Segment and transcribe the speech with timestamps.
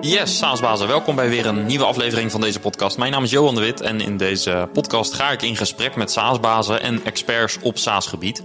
[0.00, 2.98] Yes, SaaSbazen, welkom bij weer een nieuwe aflevering van deze podcast.
[2.98, 6.10] Mijn naam is Johan de Wit en in deze podcast ga ik in gesprek met
[6.10, 8.42] SaaSbazen en experts op SaaS-gebied.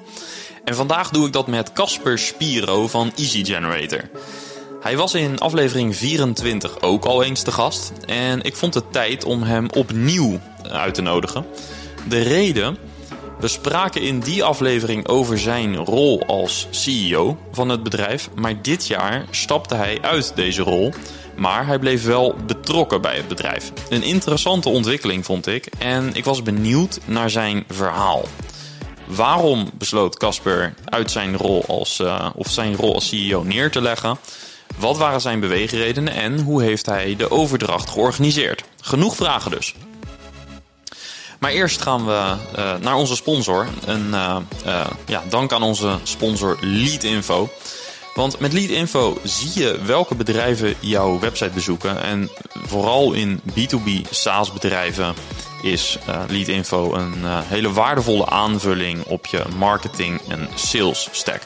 [0.64, 4.10] En vandaag doe ik dat met Casper Spiro van Easy Generator.
[4.82, 9.24] Hij was in aflevering 24 ook al eens te gast en ik vond het tijd
[9.24, 10.40] om hem opnieuw
[10.72, 11.46] uit te nodigen.
[12.08, 12.78] De reden
[13.40, 18.88] we spraken in die aflevering over zijn rol als CEO van het bedrijf, maar dit
[18.88, 20.94] jaar stapte hij uit deze rol.
[21.36, 23.72] Maar hij bleef wel betrokken bij het bedrijf.
[23.90, 28.26] Een interessante ontwikkeling vond ik en ik was benieuwd naar zijn verhaal.
[29.06, 33.82] Waarom besloot Casper uit zijn rol als, uh, of zijn rol als CEO neer te
[33.82, 34.18] leggen?
[34.78, 38.64] Wat waren zijn beweegredenen en hoe heeft hij de overdracht georganiseerd?
[38.82, 39.76] Genoeg vragen dus.
[41.40, 43.68] Maar eerst gaan we uh, naar onze sponsor.
[43.86, 47.50] En uh, uh, ja, dank aan onze sponsor Leadinfo.
[48.16, 52.04] Want met Leadinfo zie je welke bedrijven jouw website bezoeken.
[52.04, 52.30] En
[52.66, 55.14] vooral in B2B SaaS bedrijven
[55.62, 61.42] is Leadinfo een hele waardevolle aanvulling op je marketing en sales stack.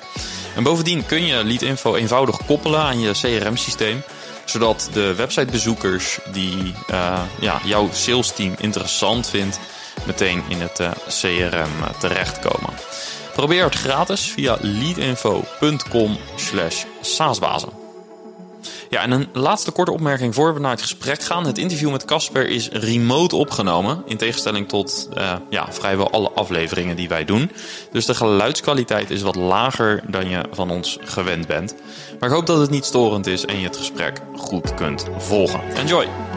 [0.55, 4.03] En bovendien kun je Leadinfo eenvoudig koppelen aan je CRM systeem
[4.49, 9.59] zodat de websitebezoekers die uh, ja, jouw sales team interessant vindt,
[10.05, 12.73] meteen in het uh, CRM terechtkomen.
[13.39, 17.69] Probeer het gratis via leadinfo.com slash saasbazen.
[18.89, 21.45] Ja, en een laatste korte opmerking voor we naar het gesprek gaan.
[21.45, 24.03] Het interview met Casper is remote opgenomen.
[24.05, 27.51] In tegenstelling tot uh, ja, vrijwel alle afleveringen die wij doen.
[27.91, 31.75] Dus de geluidskwaliteit is wat lager dan je van ons gewend bent.
[32.19, 35.61] Maar ik hoop dat het niet storend is en je het gesprek goed kunt volgen.
[35.75, 36.28] Enjoy!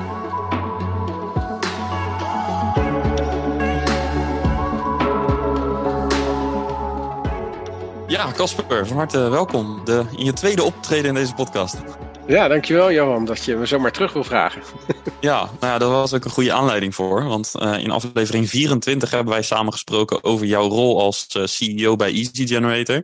[8.12, 11.76] Ja, Casper, van harte welkom de, in je tweede optreden in deze podcast.
[12.26, 14.62] Ja, dankjewel Johan dat je me zomaar terug wil vragen.
[15.20, 17.24] ja, nou ja, daar was ook een goede aanleiding voor.
[17.24, 21.96] Want uh, in aflevering 24 hebben wij samen gesproken over jouw rol als uh, CEO
[21.96, 23.02] bij Easy Generator.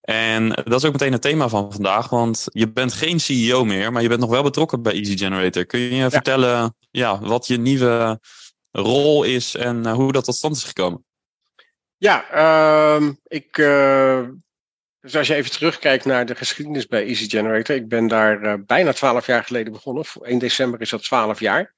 [0.00, 3.92] En dat is ook meteen het thema van vandaag, want je bent geen CEO meer,
[3.92, 5.66] maar je bent nog wel betrokken bij Easy Generator.
[5.66, 6.10] Kun je ja.
[6.10, 8.20] vertellen ja, wat je nieuwe
[8.70, 11.04] rol is en uh, hoe dat tot stand is gekomen?
[12.04, 13.58] Ja, uh, ik.
[13.58, 14.28] Uh,
[15.00, 17.76] dus als je even terugkijkt naar de geschiedenis bij Easy Generator.
[17.76, 20.04] Ik ben daar uh, bijna twaalf jaar geleden begonnen.
[20.20, 21.74] 1 december is dat twaalf jaar.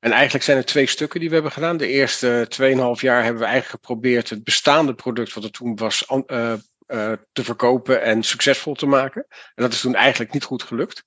[0.00, 1.76] En eigenlijk zijn er twee stukken die we hebben gedaan.
[1.76, 6.06] De eerste 2,5 jaar hebben we eigenlijk geprobeerd het bestaande product wat er toen was
[6.08, 6.54] uh,
[7.32, 9.26] te verkopen en succesvol te maken.
[9.28, 11.04] En dat is toen eigenlijk niet goed gelukt.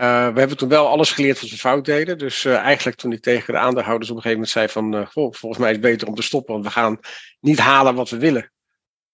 [0.00, 2.18] Uh, we hebben toen wel alles geleerd wat we fout deden.
[2.18, 4.94] Dus uh, eigenlijk toen ik tegen de aandeelhouders op een gegeven moment zei van...
[4.94, 6.98] Uh, volgens mij is het beter om te stoppen, want we gaan
[7.40, 8.52] niet halen wat we willen.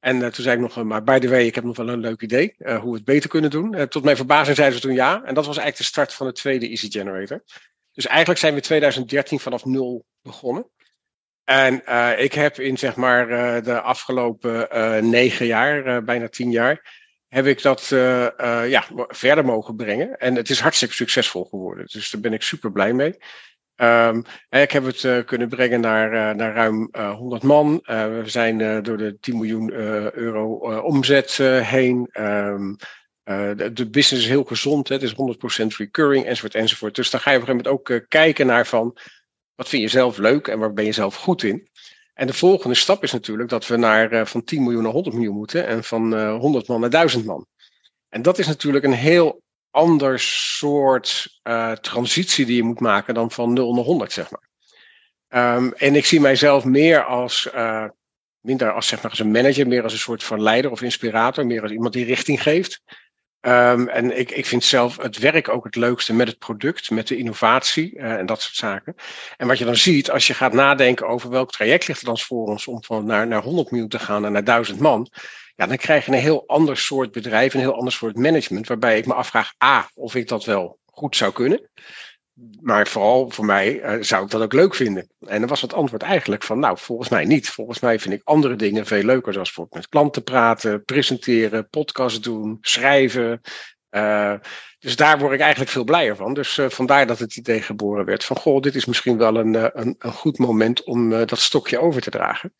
[0.00, 2.22] En toen zei ik nog, maar by the way, ik heb nog wel een leuk
[2.22, 3.88] idee hoe we het beter kunnen doen.
[3.88, 5.14] tot mijn verbazing zeiden ze toen ja.
[5.24, 7.42] En dat was eigenlijk de start van de tweede Easy Generator.
[7.92, 10.70] Dus eigenlijk zijn we in 2013 vanaf nul begonnen.
[11.44, 11.74] En
[12.18, 13.26] ik heb in zeg maar
[13.62, 14.68] de afgelopen
[15.10, 17.05] negen jaar, bijna tien jaar
[17.36, 20.16] heb ik dat uh, uh, ja, verder mogen brengen.
[20.16, 21.86] En het is hartstikke succesvol geworden.
[21.86, 23.16] Dus daar ben ik super blij mee.
[23.76, 27.82] Um, ik heb het uh, kunnen brengen naar, naar ruim 100 man.
[27.86, 29.72] we zijn door de 10 miljoen
[30.14, 32.08] euro omzet heen.
[32.20, 32.76] Um,
[33.24, 34.88] de, de, business is heel gezond.
[34.88, 34.94] Hè?
[34.94, 36.94] Het is 100% recurring enzovoort enzovoort.
[36.94, 38.96] Dus dan ga je op een gegeven moment ook kijken naar van...
[39.54, 41.68] wat vind je zelf leuk en waar ben je zelf goed in?
[42.16, 45.14] En de volgende stap is natuurlijk dat we naar, uh, van 10 miljoen naar 100
[45.14, 47.46] miljoen moeten en van uh, 100 man naar 1000 man.
[48.08, 53.30] En dat is natuurlijk een heel ander soort uh, transitie die je moet maken dan
[53.30, 54.48] van 0 naar 100, zeg maar.
[55.56, 57.88] Um, en ik zie mijzelf meer als, uh,
[58.40, 61.46] minder als, zeg maar, als een manager, meer als een soort van leider of inspirator,
[61.46, 62.80] meer als iemand die richting geeft.
[63.46, 67.08] Um, en ik, ik vind zelf het werk ook het leukste met het product, met
[67.08, 68.94] de innovatie uh, en dat soort zaken.
[69.36, 72.18] En wat je dan ziet, als je gaat nadenken over welk traject ligt er dan
[72.18, 75.10] voor ons om van naar, naar 100 miljoen te gaan en naar 1000 man.
[75.56, 78.98] Ja, dan krijg je een heel ander soort bedrijf, een heel ander soort management, waarbij
[78.98, 81.70] ik me afvraag, A, of ik dat wel goed zou kunnen.
[82.60, 85.08] Maar vooral voor mij uh, zou ik dat ook leuk vinden.
[85.20, 87.48] En dan was het antwoord eigenlijk van, nou, volgens mij niet.
[87.50, 92.22] Volgens mij vind ik andere dingen veel leuker, zoals bijvoorbeeld met klanten praten, presenteren, podcast
[92.22, 93.40] doen, schrijven.
[93.90, 94.34] Uh,
[94.78, 96.34] dus daar word ik eigenlijk veel blijer van.
[96.34, 99.54] Dus uh, vandaar dat het idee geboren werd van, goh, dit is misschien wel een,
[99.80, 102.54] een, een goed moment om dat stokje over te dragen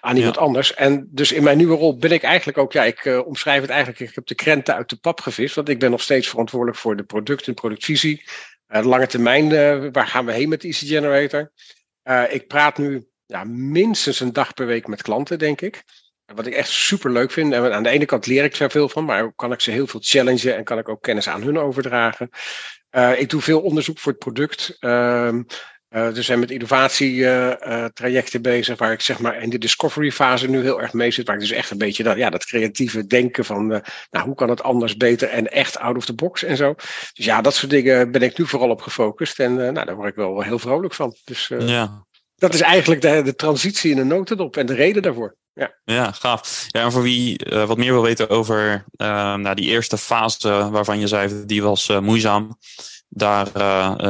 [0.00, 0.40] aan iemand ja.
[0.40, 0.74] anders.
[0.74, 4.00] En dus in mijn nieuwe rol ben ik eigenlijk ook, ja, ik omschrijf het eigenlijk,
[4.00, 6.96] ik heb de krenten uit de pap gevist, want ik ben nog steeds verantwoordelijk voor
[6.96, 8.22] de product- en productvisie
[8.70, 11.52] lange termijn, uh, waar gaan we heen met Easy Generator?
[12.04, 15.82] Uh, ik praat nu ja, minstens een dag per week met klanten, denk ik.
[16.34, 17.52] Wat ik echt super leuk vind.
[17.52, 19.86] En aan de ene kant leer ik er veel van, maar kan ik ze heel
[19.86, 22.30] veel challengen en kan ik ook kennis aan hun overdragen.
[23.16, 24.76] Ik doe veel onderzoek voor het product.
[24.80, 25.38] Uh,
[25.90, 30.62] uh, we zijn met innovatietrajecten bezig, waar ik zeg maar in de discovery fase nu
[30.62, 31.26] heel erg mee zit.
[31.26, 33.66] Waar ik dus echt een beetje dat, ja, dat creatieve denken van,
[34.10, 36.74] nou, hoe kan het anders, beter en echt out of the box en zo.
[37.12, 39.38] Dus ja, dat soort dingen ben ik nu vooral op gefocust.
[39.38, 41.16] En nou, daar word ik wel heel vrolijk van.
[41.24, 42.06] Dus ja.
[42.36, 45.38] dat is eigenlijk de, de transitie in een notendop en de reden daarvoor.
[45.52, 46.64] Ja, ja gaaf.
[46.68, 50.70] Ja, en voor wie uh, wat meer wil weten over uh, nou, die eerste fase
[50.70, 52.58] waarvan je zei, die was uh, moeizaam.
[53.12, 53.48] Daar,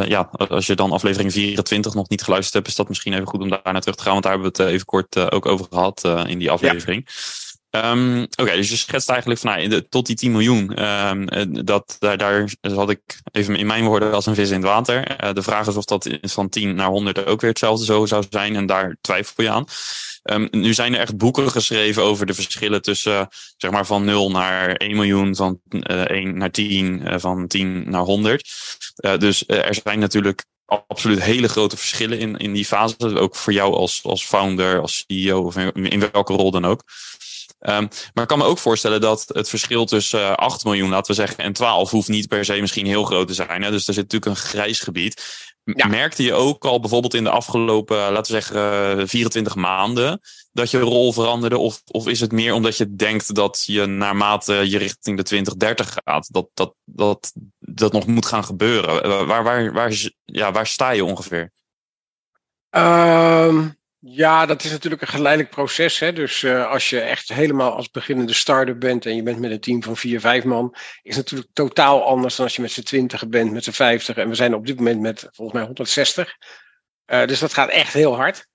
[0.09, 3.41] ja, als je dan aflevering 24 nog niet geluisterd hebt, is dat misschien even goed
[3.41, 4.13] om daar naar terug te gaan.
[4.13, 7.03] Want daar hebben we het even kort ook over gehad in die aflevering.
[7.07, 7.13] Ja.
[7.71, 10.85] Um, Oké, dus je schetst eigenlijk van nou, tot die 10 miljoen.
[10.85, 13.01] Um, dat, daar, daar zat ik
[13.33, 15.25] even in mijn woorden als een vis in het water.
[15.25, 18.25] Uh, de vraag is of dat van 10 naar 100 ook weer hetzelfde zo zou
[18.31, 18.57] zijn.
[18.57, 19.65] En daar twijfel je aan.
[20.23, 24.31] Um, nu zijn er echt boeken geschreven over de verschillen tussen zeg maar van 0
[24.31, 28.51] naar 1 miljoen, van uh, eh, 1 naar 10, uh, van 10 naar 100.
[28.97, 30.45] Uh, dus er zijn natuurlijk
[30.87, 33.19] absoluut hele grote verschillen in, in die fase.
[33.19, 36.83] Ook voor jou als, als founder, als CEO of in welke rol dan ook.
[37.61, 41.15] Um, maar ik kan me ook voorstellen dat het verschil tussen uh, 8 miljoen, laten
[41.15, 43.63] we zeggen, en 12 hoeft niet per se misschien heel groot te zijn.
[43.63, 43.71] Hè?
[43.71, 45.49] Dus er zit natuurlijk een grijs gebied.
[45.65, 45.87] Ja.
[45.87, 50.21] Merkte je ook al bijvoorbeeld in de afgelopen, laten we zeggen, 24 maanden,
[50.53, 51.59] dat je rol veranderde?
[51.59, 55.97] Of, of is het meer omdat je denkt dat je naarmate je richting de 2030
[56.05, 59.27] gaat, dat dat, dat, dat nog moet gaan gebeuren?
[59.27, 61.53] Waar, waar, waar, ja, waar sta je ongeveer?
[62.71, 65.99] Um, ja, dat is natuurlijk een geleidelijk proces.
[65.99, 66.13] Hè?
[66.13, 69.61] Dus uh, als je echt helemaal als beginnende start-up bent en je bent met een
[69.61, 73.29] team van vier, vijf man, is natuurlijk totaal anders dan als je met z'n twintig
[73.29, 74.17] bent, met z'n vijftig.
[74.17, 76.37] En we zijn op dit moment met volgens mij 160.
[77.07, 78.49] Uh, dus dat gaat echt heel hard.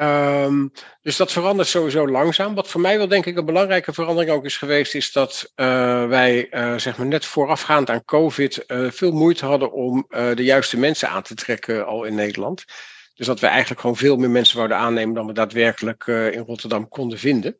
[0.00, 2.54] Um, dus dat verandert sowieso langzaam.
[2.54, 6.06] Wat voor mij wel denk ik een belangrijke verandering ook is geweest, is dat uh,
[6.06, 11.22] wij zeg maar net voorafgaand aan COVID veel moeite hadden om de juiste mensen aan
[11.22, 12.64] te trekken al in Nederland.
[13.16, 16.42] Dus dat we eigenlijk gewoon veel meer mensen wouden aannemen dan we daadwerkelijk uh, in
[16.42, 17.58] Rotterdam konden vinden.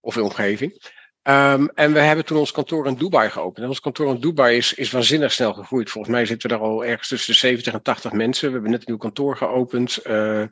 [0.00, 0.90] Of in omgeving.
[1.22, 3.58] Um, en we hebben toen ons kantoor in Dubai geopend.
[3.64, 5.90] En ons kantoor in Dubai is, is waanzinnig snel gegroeid.
[5.90, 8.46] Volgens mij zitten we daar al ergens tussen de 70 en 80 mensen.
[8.46, 10.06] We hebben net een nieuw kantoor geopend.
[10.06, 10.44] Uh,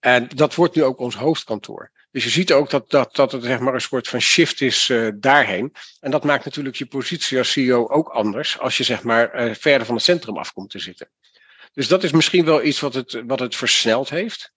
[0.00, 1.90] en dat wordt nu ook ons hoofdkantoor.
[2.10, 4.88] Dus je ziet ook dat, dat, dat het zeg maar een soort van shift is
[4.88, 5.72] uh, daarheen.
[6.00, 8.58] En dat maakt natuurlijk je positie als CEO ook anders.
[8.58, 11.08] Als je zeg maar verder van het centrum af komt te zitten.
[11.72, 14.52] Dus dat is misschien wel iets wat het, wat het versneld heeft.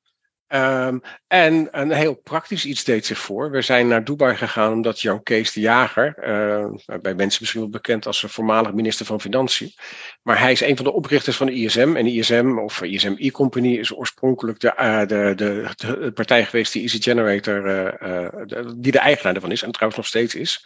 [0.56, 3.52] Um, en een heel praktisch iets deed zich voor.
[3.52, 7.70] We zijn naar Dubai gegaan omdat Jan Kees de Jager, uh, bij mensen misschien wel
[7.70, 9.74] bekend als voormalig minister van Financiën,
[10.22, 11.96] maar hij is een van de oprichters van de ISM.
[11.96, 16.82] En ISM, of ISM E-Company, is oorspronkelijk de, uh, de, de, de, partij geweest die
[16.82, 20.66] Easy Generator, uh, de, die de eigenaar ervan is en trouwens nog steeds is.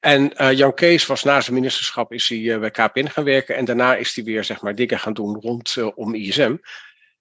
[0.00, 3.96] En Jan Kees was na zijn ministerschap is hij bij KPN gaan werken en daarna
[3.96, 6.56] is hij weer zeg maar dingen gaan doen rondom ISM.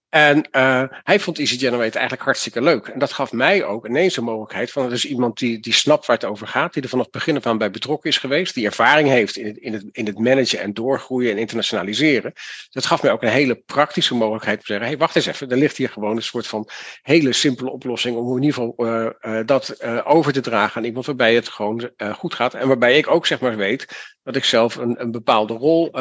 [0.09, 2.88] En uh, hij vond Easy Generate eigenlijk hartstikke leuk.
[2.88, 6.06] En dat gaf mij ook ineens een mogelijkheid van, er is iemand die, die snapt
[6.06, 8.54] waar het over gaat, die er vanaf het begin af aan bij betrokken is geweest,
[8.54, 12.33] die ervaring heeft in het, in het, in het managen en doorgroeien en internationaliseren.
[12.69, 15.50] Dat gaf mij ook een hele praktische mogelijkheid om te zeggen, hey, wacht eens even,
[15.50, 16.69] er ligt hier gewoon een soort van
[17.01, 21.06] hele simpele oplossing om in ieder geval uh, uh, dat over te dragen aan iemand
[21.06, 22.53] waarbij het gewoon goed gaat.
[22.53, 25.92] En waarbij ik ook zeg maar weet dat ik zelf een, een bepaalde rol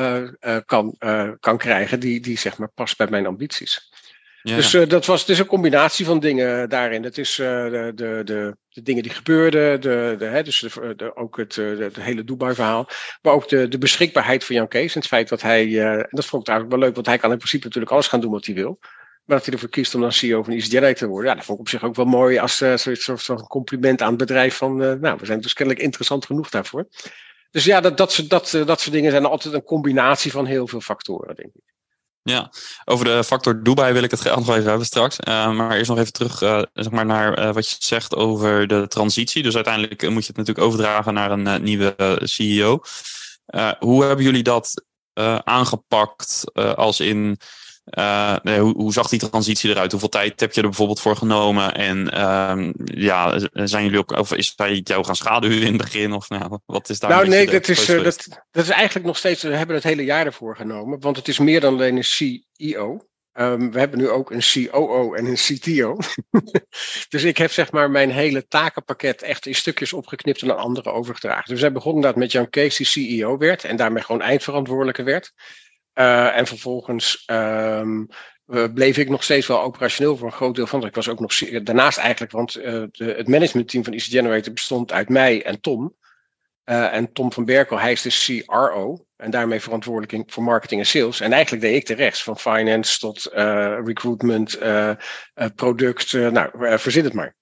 [0.65, 0.97] kan,
[1.41, 3.91] kan krijgen die, die zeg maar past bij mijn ambities.
[4.55, 7.03] Dus uh, dat was, het is een combinatie van dingen daarin.
[7.03, 10.61] Het is uh, de, de, de, de, dingen die gebeurden, de, de, hè, dus
[10.97, 12.89] de, ook het, de, hele Dubai-verhaal.
[13.23, 14.95] Maar ook de, de beschikbaarheid van Jan Kees.
[14.95, 17.31] En het feit dat hij, en dat vond ik eigenlijk wel leuk, want hij kan
[17.31, 18.79] in principe natuurlijk alles gaan doen wat hij wil.
[19.25, 21.31] Maar dat hij ervoor kiest om dan CEO van EasyJet te worden.
[21.31, 24.09] Ja, dat vond ik op zich ook wel mooi als zoiets soort een compliment aan
[24.09, 26.89] het bedrijf van, nou, we zijn dus kennelijk interessant genoeg daarvoor.
[27.51, 30.81] Dus ja, dat, dat, dat, dat soort dingen zijn altijd een combinatie van heel veel
[30.81, 31.76] factoren, denk ik.
[32.29, 32.51] Ja,
[32.85, 35.17] over de factor Dubai wil ik het nog even hebben straks.
[35.29, 38.67] Uh, maar eerst nog even terug uh, zeg maar naar uh, wat je zegt over
[38.67, 39.43] de transitie.
[39.43, 42.81] Dus uiteindelijk moet je het natuurlijk overdragen naar een nieuwe CEO.
[43.79, 44.85] hoe hebben jullie dat
[45.45, 47.39] aangepakt als in
[47.91, 49.91] uh, hoe, hoe, zag die transitie eruit?
[49.91, 51.75] Hoeveel tijd heb je er bijvoorbeeld voor genomen?
[51.75, 56.13] En uh, ja, zijn jullie ook, of is hij jou gaan schaduwen in het begin?
[56.13, 57.11] Of nou, wat is daar?
[57.11, 60.05] Nou, nee, dat is, uh, dat, dat is eigenlijk nog steeds, we hebben het hele
[60.05, 63.07] jaar ervoor genomen, want het is meer dan alleen een CEO.
[63.39, 65.97] Um, we hebben nu ook een COO en een CTO.
[67.09, 70.93] dus ik heb zeg maar mijn hele takenpakket echt in stukjes opgeknipt en aan anderen
[70.93, 71.45] overgedragen.
[71.45, 75.03] Dus we zijn begonnen dat met Jan Kees die CEO werd en daarmee gewoon eindverantwoordelijke
[75.03, 75.33] werd.
[75.99, 78.09] Uh, en vervolgens um,
[78.75, 80.87] bleef ik nog steeds wel operationeel voor een groot deel van.
[80.87, 85.09] Ik was ook nog daarnaast eigenlijk, want de, het managementteam van Easy Generator bestond uit
[85.09, 85.95] mij en Tom.
[86.65, 91.21] en Tom van Berkel, hij is de CRO en daarmee verantwoordelijk voor marketing en sales.
[91.21, 93.31] En eigenlijk deed ik de rest, van finance tot
[93.85, 94.59] recruitment,
[95.55, 97.37] product, nou, verzin het maar.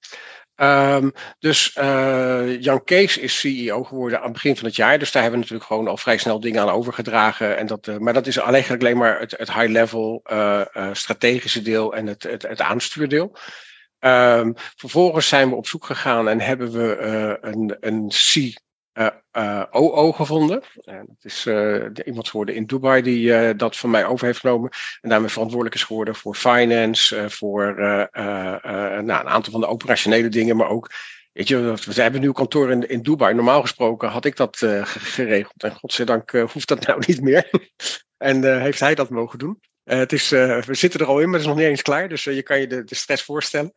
[0.57, 4.99] Um, dus uh, Jan Kees is CEO geworden aan het begin van het jaar.
[4.99, 7.57] Dus daar hebben we natuurlijk gewoon al vrij snel dingen aan overgedragen.
[7.57, 11.95] En dat, uh, maar dat is eigenlijk alleen maar het, het high-level uh, strategische deel
[11.95, 13.37] en het, het, het aanstuurdeel.
[14.01, 18.55] Um, vervolgens zijn we op zoek gegaan en hebben we een, een C
[19.71, 20.63] OO gevonden.
[20.85, 21.47] En het is
[22.05, 24.71] iemand geworden in Dubai die dat van mij over heeft genomen.
[25.01, 30.57] En daarmee verantwoordelijk is geworden voor finance, voor nou, een aantal van de operationele dingen,
[30.57, 30.91] maar ook.
[31.33, 33.35] Weet je, we hebben een nieuw kantoor in, in Dubai.
[33.35, 35.63] Normaal gesproken had ik dat geregeld.
[35.63, 37.51] En godzijdank hoeft dat nou niet meer.
[38.17, 39.61] en heeft hij dat mogen doen.
[39.85, 42.09] het is, we zitten er al in, maar het is nog niet eens klaar.
[42.09, 43.73] Dus je kan je de, de stress voorstellen.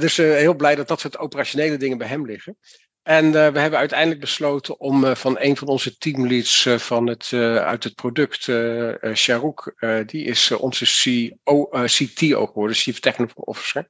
[0.00, 2.56] dus heel blij dat dat soort operationele dingen bij hem liggen.
[3.04, 7.06] En uh, we hebben uiteindelijk besloten om uh, van een van onze teamleads uh, van
[7.06, 7.30] het,
[7.62, 8.42] uit het product,
[9.14, 9.74] Sharouk,
[10.06, 10.86] die is onze
[11.44, 13.88] CO, CTO geworden, Chief Technical Officer.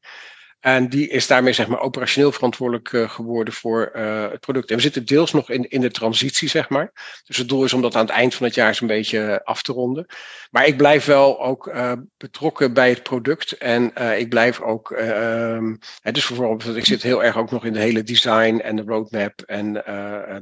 [0.65, 4.71] En die is daarmee zeg maar operationeel verantwoordelijk uh, geworden voor uh, het product.
[4.71, 6.93] En we zitten deels nog in, in de transitie, zeg maar.
[7.25, 9.63] Dus het doel is om dat aan het eind van het jaar zo'n beetje af
[9.63, 10.07] te ronden.
[10.51, 13.53] Maar ik blijf wel ook uh, betrokken bij het product.
[13.53, 17.79] En ik blijf ook, ehm, dus bijvoorbeeld, ik zit heel erg ook nog in de
[17.79, 19.73] hele design en de roadmap en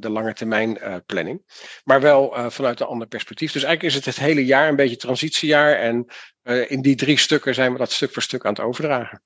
[0.00, 1.42] de lange termijn planning.
[1.84, 3.52] Maar wel vanuit een ander perspectief.
[3.52, 5.74] Dus eigenlijk is het het hele jaar een beetje transitiejaar.
[5.74, 6.06] En
[6.68, 9.22] in die drie stukken zijn we dat stuk voor stuk aan het overdragen.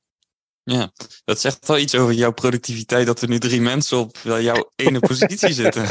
[0.71, 0.91] Ja,
[1.25, 4.99] dat zegt wel iets over jouw productiviteit dat er nu drie mensen op jouw ene
[4.99, 5.87] positie zitten.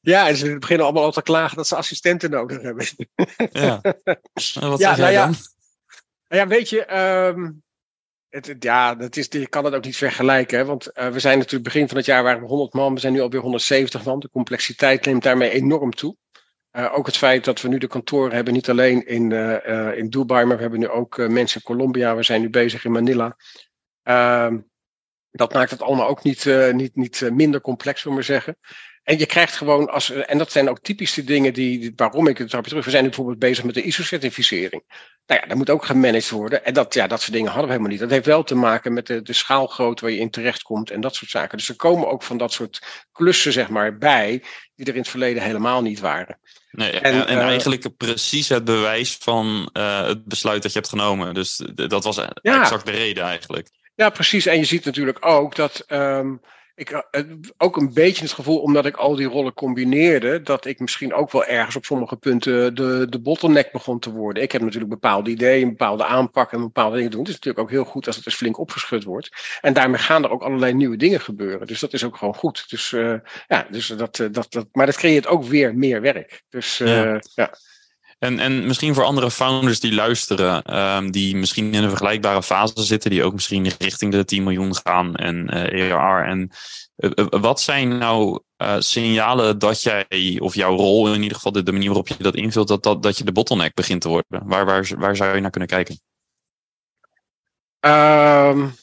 [0.00, 2.86] Ja, en ze beginnen allemaal al te klagen dat ze assistenten nodig hebben.
[3.52, 3.80] Ja,
[4.60, 5.34] en wat ja, zeg jij nou ja, dan?
[6.28, 7.62] Nou ja, weet je, um,
[8.28, 10.58] het, ja, dat is, je kan het ook niet vergelijken.
[10.58, 10.64] Hè?
[10.64, 13.12] Want uh, we zijn natuurlijk begin van het jaar waren we 100 man, we zijn
[13.12, 14.20] nu alweer 170 man.
[14.20, 16.16] De complexiteit neemt daarmee enorm toe.
[16.72, 20.10] Uh, ook het feit dat we nu de kantoren hebben, niet alleen in, uh, in
[20.10, 22.16] Dubai, maar we hebben nu ook mensen in Colombia.
[22.16, 23.36] We zijn nu bezig in Manila.
[24.04, 24.52] Uh,
[25.30, 28.40] dat maakt het allemaal ook niet, uh, niet, niet eh, minder complex, zullen we maar
[28.40, 28.56] zeggen.
[29.02, 32.48] En je krijgt gewoon, als, en dat zijn ook typische dingen die, waarom ik het
[32.48, 32.84] terug.
[32.84, 34.82] We zijn nu bijvoorbeeld bezig met de ISO-certificering.
[35.26, 36.64] Nou ja, dat moet ook gemanaged worden.
[36.64, 38.00] En dat, ja, dat soort dingen hadden we helemaal niet.
[38.00, 41.14] Dat heeft wel te maken met de, de schaalgrootte waar je in terechtkomt en dat
[41.14, 41.58] soort zaken.
[41.58, 44.42] Dus er komen ook van dat soort klussen, zeg maar, bij,
[44.74, 46.38] die er in het verleden helemaal niet waren.
[46.70, 50.90] Nee, en, en, uh, eigenlijk precies het bewijs van uh, het besluit dat je hebt
[50.90, 51.34] genomen.
[51.34, 52.62] Dus dat was ja.
[52.62, 53.68] exact de reden eigenlijk.
[53.94, 54.46] Ja, precies.
[54.46, 56.40] En je ziet natuurlijk ook dat um,
[56.76, 57.20] ik uh,
[57.56, 61.32] ook een beetje het gevoel, omdat ik al die rollen combineerde, dat ik misschien ook
[61.32, 64.42] wel ergens op sommige punten de, de bottleneck begon te worden.
[64.42, 67.20] Ik heb natuurlijk bepaalde ideeën, een bepaalde aanpak en bepaalde dingen doen.
[67.20, 69.58] Het is natuurlijk ook heel goed als het eens flink opgeschud wordt.
[69.60, 71.66] En daarmee gaan er ook allerlei nieuwe dingen gebeuren.
[71.66, 72.70] Dus dat is ook gewoon goed.
[72.70, 73.14] Dus uh,
[73.46, 76.42] ja, dus dat, dat, dat, maar dat creëert ook weer meer werk.
[76.48, 77.20] Dus uh, ja.
[77.34, 77.54] ja.
[78.24, 82.82] En, en misschien voor andere founders die luisteren, um, die misschien in een vergelijkbare fase
[82.82, 86.28] zitten, die ook misschien richting de 10 miljoen gaan en uh, eh.
[86.28, 86.50] En
[86.96, 88.40] uh, wat zijn nou
[88.78, 92.68] signalen dat jij, of jouw rol in ieder geval, de, manier waarop je dat invult,
[92.68, 94.42] dat, dat, dat je de bottleneck begint te worden?
[94.44, 96.00] Waar, waar, waar zou je naar kunnen kijken?
[97.80, 98.74] Um,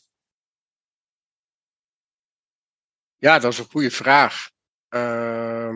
[3.17, 4.49] ja, dat is een goede vraag.
[4.89, 5.75] Uh,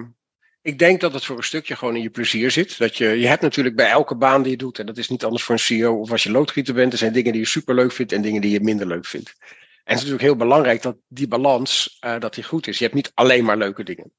[0.65, 2.77] ik denk dat het voor een stukje gewoon in je plezier zit.
[2.77, 5.23] Dat je, je hebt natuurlijk bij elke baan die je doet, en dat is niet
[5.23, 7.75] anders voor een CEO of als je loodgieter bent, er zijn dingen die je super
[7.75, 9.35] leuk vindt en dingen die je minder leuk vindt.
[9.39, 9.45] En
[9.83, 12.77] het is natuurlijk heel belangrijk dat die balans uh, dat die goed is.
[12.77, 14.11] Je hebt niet alleen maar leuke dingen.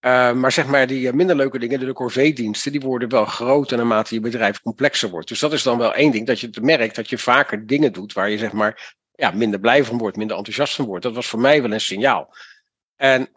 [0.00, 4.14] Uh, maar zeg maar, die minder leuke dingen, de corvée-diensten, die worden wel groter naarmate
[4.14, 5.28] je bedrijf complexer wordt.
[5.28, 8.12] Dus dat is dan wel één ding, dat je merkt dat je vaker dingen doet
[8.12, 11.02] waar je zeg maar ja, minder blij van wordt, minder enthousiast van wordt.
[11.02, 12.34] Dat was voor mij wel een signaal.
[12.96, 13.28] En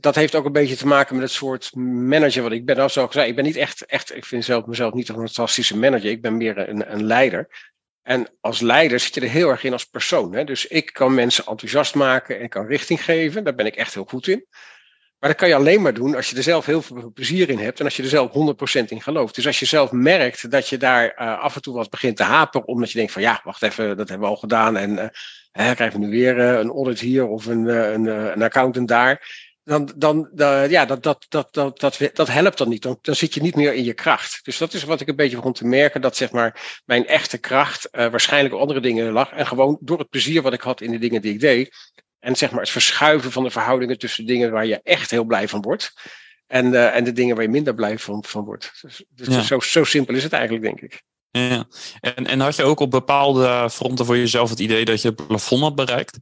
[0.00, 2.78] dat heeft ook een beetje te maken met het soort manager wat ik ben.
[2.78, 5.76] Als ik zei, ik ben niet echt, echt, ik vind zelf mezelf niet een fantastische
[5.76, 6.10] manager.
[6.10, 7.48] Ik ben meer een, een leider.
[8.02, 10.34] En als leider zit je er heel erg in als persoon.
[10.34, 10.44] Hè?
[10.44, 13.44] Dus ik kan mensen enthousiast maken en kan richting geven.
[13.44, 14.46] Daar ben ik echt heel goed in.
[15.18, 17.58] Maar dat kan je alleen maar doen als je er zelf heel veel plezier in
[17.58, 18.30] hebt en als je er zelf
[18.82, 19.34] 100% in gelooft.
[19.34, 22.22] Dus als je zelf merkt dat je daar uh, af en toe wat begint te
[22.22, 25.04] haperen, omdat je denkt van ja, wacht even, dat hebben we al gedaan en uh,
[25.52, 29.47] hè, krijgen we nu weer uh, een audit hier of een, een, een accountant daar
[29.68, 32.82] dan, dan uh, ja, dat, dat, dat, dat, dat, dat helpt dan niet.
[32.82, 34.44] Dan, dan zit je niet meer in je kracht.
[34.44, 36.00] Dus dat is wat ik een beetje begon te merken.
[36.00, 39.30] Dat zeg maar mijn echte kracht uh, waarschijnlijk op andere dingen lag.
[39.30, 41.76] En gewoon door het plezier wat ik had in de dingen die ik deed.
[42.18, 45.48] En zeg maar het verschuiven van de verhoudingen tussen dingen waar je echt heel blij
[45.48, 45.92] van wordt.
[46.46, 48.72] En, uh, en de dingen waar je minder blij van, van wordt.
[48.80, 49.42] Dus, dus ja.
[49.42, 51.02] zo, zo simpel is het eigenlijk, denk ik.
[51.30, 51.66] Ja.
[52.00, 55.26] En, en had je ook op bepaalde fronten voor jezelf het idee dat je het
[55.26, 56.18] plafond had bereikt?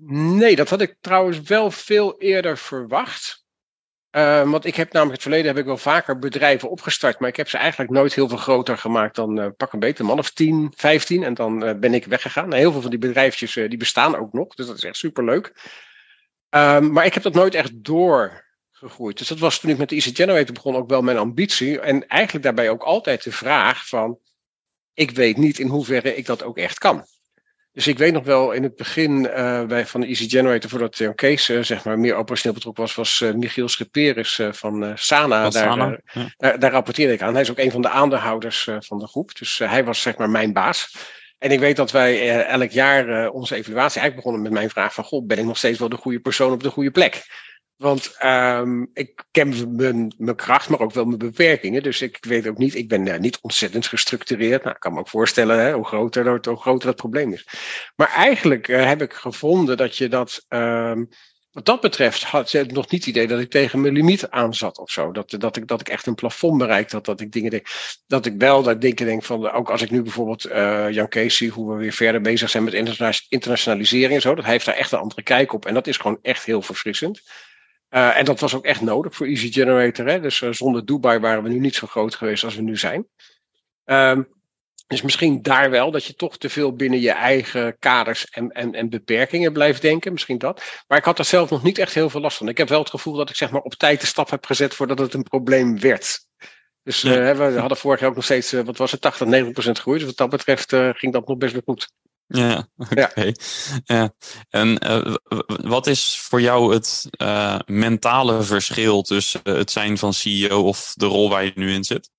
[0.00, 3.46] Nee, dat had ik trouwens wel veel eerder verwacht.
[4.10, 7.36] Uh, want ik heb namelijk het verleden heb ik wel vaker bedrijven opgestart, maar ik
[7.36, 10.18] heb ze eigenlijk nooit heel veel groter gemaakt dan uh, pak een beetje een man
[10.18, 12.48] of 10, 15 en dan uh, ben ik weggegaan.
[12.48, 15.52] Nou, heel veel van die bedrijfjes die bestaan ook nog, dus dat is echt superleuk.
[16.48, 19.18] Ehm, maar ik heb dat nooit echt doorgegroeid.
[19.18, 21.80] Dus dat was toen ik met de Easy Generator begon ook wel mijn ambitie.
[21.80, 24.18] En eigenlijk daarbij ook altijd de vraag van,
[24.94, 27.06] ik weet niet in hoeverre ik dat ook echt kan.
[27.78, 30.98] Dus ik weet nog wel in het begin uh, bij, van de Easy Generator, voordat
[30.98, 35.42] Jan Kees uh, zeg maar, meer operationeel betrokken was, was uh, Michiel Schipperis van Sana.
[35.42, 36.34] Van daar, Sana ja.
[36.36, 37.32] daar, daar, rapporteerde ik aan.
[37.32, 39.38] Hij is ook een van de aandeelhouders van de groep.
[39.38, 40.96] Dus hij was zeg maar mijn baas.
[41.38, 45.04] En ik weet dat wij elk jaar onze evaluatie eigenlijk begonnen met mijn vraag van,
[45.04, 47.26] goh, ben ik nog steeds wel de goede persoon op de goede plek?
[47.78, 51.82] Want um, ik ken mijn, kracht, maar ook wel mijn beperkingen.
[51.82, 54.62] Dus ik weet ook niet, ik ben uh, niet ontzettend gestructureerd.
[54.62, 57.46] Nou, ik kan me ook voorstellen hè, hoe, groter hoe groter dat probleem is.
[57.96, 61.08] Maar eigenlijk uh, heb ik gevonden dat je dat, um,
[61.50, 64.54] wat dat betreft, had ik nog niet het idee dat ik tegen mijn limiet aan
[64.54, 65.12] zat of zo.
[65.12, 67.04] Dat, dat, ik, dat ik echt een plafond bereikt had.
[67.04, 67.68] Dat ik dingen denk,
[68.06, 70.42] dat ik wel dat ik denk van, ook als ik nu bijvoorbeeld
[70.94, 72.74] Jan Kees zie, hoe we weer verder bezig zijn met
[73.28, 74.34] internationalisering en zo.
[74.34, 75.66] Dat hij heeft daar echt een andere kijk op.
[75.66, 77.22] En dat is gewoon echt heel verfrissend.
[77.90, 80.06] Uh, en dat was ook echt nodig voor Easy Generator.
[80.06, 80.20] Hè?
[80.20, 83.08] Dus uh, zonder Dubai waren we nu niet zo groot geweest als we nu zijn.
[83.84, 84.28] Um,
[84.86, 88.74] dus misschien daar wel, dat je toch te veel binnen je eigen kaders en, en,
[88.74, 90.12] en beperkingen blijft denken.
[90.12, 90.82] Misschien dat.
[90.86, 92.48] Maar ik had er zelf nog niet echt heel veel last van.
[92.48, 94.74] Ik heb wel het gevoel dat ik zeg maar op tijd de stap heb gezet
[94.74, 96.26] voordat het een probleem werd.
[96.82, 99.78] Dus uh, we hadden vorig jaar ook nog steeds, wat was het, 80, 90 procent
[99.78, 99.98] groei.
[99.98, 101.92] Dus wat dat betreft ging dat nog best wel goed.
[102.28, 103.02] Ja, oké.
[103.02, 103.34] Okay.
[103.84, 104.12] Ja.
[104.50, 105.14] En uh,
[105.46, 111.06] wat is voor jou het uh, mentale verschil tussen het zijn van CEO of de
[111.06, 112.10] rol waar je nu in zit?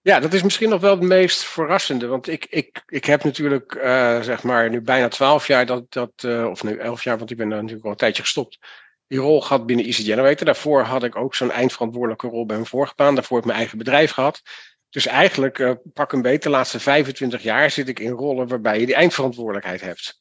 [0.00, 2.06] Ja, dat is misschien nog wel het meest verrassende.
[2.06, 6.24] Want ik, ik, ik heb natuurlijk, uh, zeg maar, nu bijna twaalf jaar, dat, dat,
[6.24, 8.58] of nu elf jaar, want ik ben daar natuurlijk al een tijdje gestopt.
[9.06, 10.46] Die rol gehad binnen Easy Generator.
[10.46, 13.14] Daarvoor had ik ook zo'n eindverantwoordelijke rol bij mijn vorige baan.
[13.14, 14.42] Daarvoor heb ik mijn eigen bedrijf gehad.
[14.92, 18.80] Dus eigenlijk, uh, pak een beetje, de laatste 25 jaar zit ik in rollen waarbij
[18.80, 20.20] je die eindverantwoordelijkheid hebt.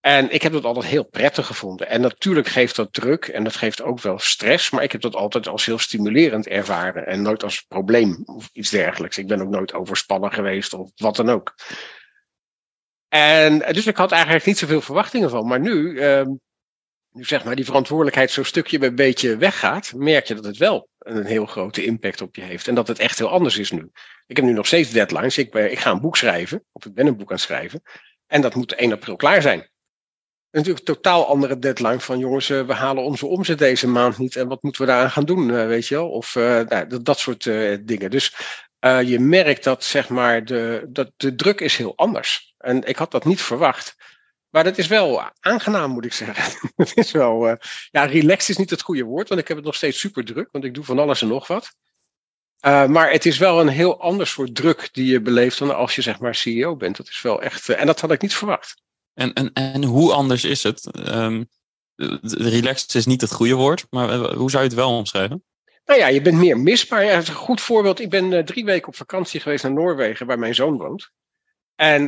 [0.00, 1.88] En ik heb dat altijd heel prettig gevonden.
[1.88, 5.14] En natuurlijk geeft dat druk en dat geeft ook wel stress, maar ik heb dat
[5.14, 9.18] altijd als heel stimulerend ervaren en nooit als probleem of iets dergelijks.
[9.18, 11.54] Ik ben ook nooit overspannen geweest of wat dan ook.
[13.08, 15.46] En dus ik had eigenlijk niet zoveel verwachtingen van.
[15.46, 16.26] Maar nu, uh,
[17.10, 20.88] nu zeg maar die verantwoordelijkheid zo'n stukje bij beetje weggaat, merk je dat het wel
[21.08, 22.68] een heel grote impact op je heeft.
[22.68, 23.90] En dat het echt heel anders is nu.
[24.26, 25.38] Ik heb nu nog steeds deadlines.
[25.38, 27.82] Ik, ben, ik ga een boek schrijven, of ik ben een boek aan het schrijven.
[28.26, 29.70] En dat moet 1 april klaar zijn.
[30.50, 34.36] Natuurlijk een totaal andere deadline van jongens, uh, we halen onze omzet deze maand niet.
[34.36, 36.10] En wat moeten we daaraan gaan doen, uh, weet je wel?
[36.10, 37.44] Of nou, dat, dat, soort
[37.86, 38.10] dingen.
[38.10, 38.34] Dus
[39.04, 42.54] je merkt dat, zeg maar, de, dat de druk is heel anders.
[42.58, 43.96] En ik had dat niet verwacht.
[44.50, 46.60] Maar dat is wel aangenaam, moet ik zeggen.
[46.76, 47.54] het is wel, uh,
[47.90, 50.48] ja, relaxed is niet het goede woord, want ik heb het nog steeds super druk,
[50.52, 51.74] want ik doe van alles en nog wat.
[52.66, 55.94] Uh, maar het is wel een heel ander soort druk die je beleeft dan als
[55.94, 56.96] je zeg maar CEO bent.
[56.96, 58.82] Dat is wel echt, uh, en dat had ik niet verwacht.
[59.14, 61.08] En, en, en hoe anders is het?
[61.08, 61.48] Um,
[62.22, 65.44] relaxed is niet het goede woord, maar hoe zou je het wel omschrijven?
[65.84, 67.04] Nou ja, je bent meer misbaar.
[67.04, 68.00] Ja, een goed voorbeeld.
[68.00, 71.10] Ik ben drie weken op vakantie geweest naar Noorwegen, waar mijn zoon woont.
[71.74, 72.04] En,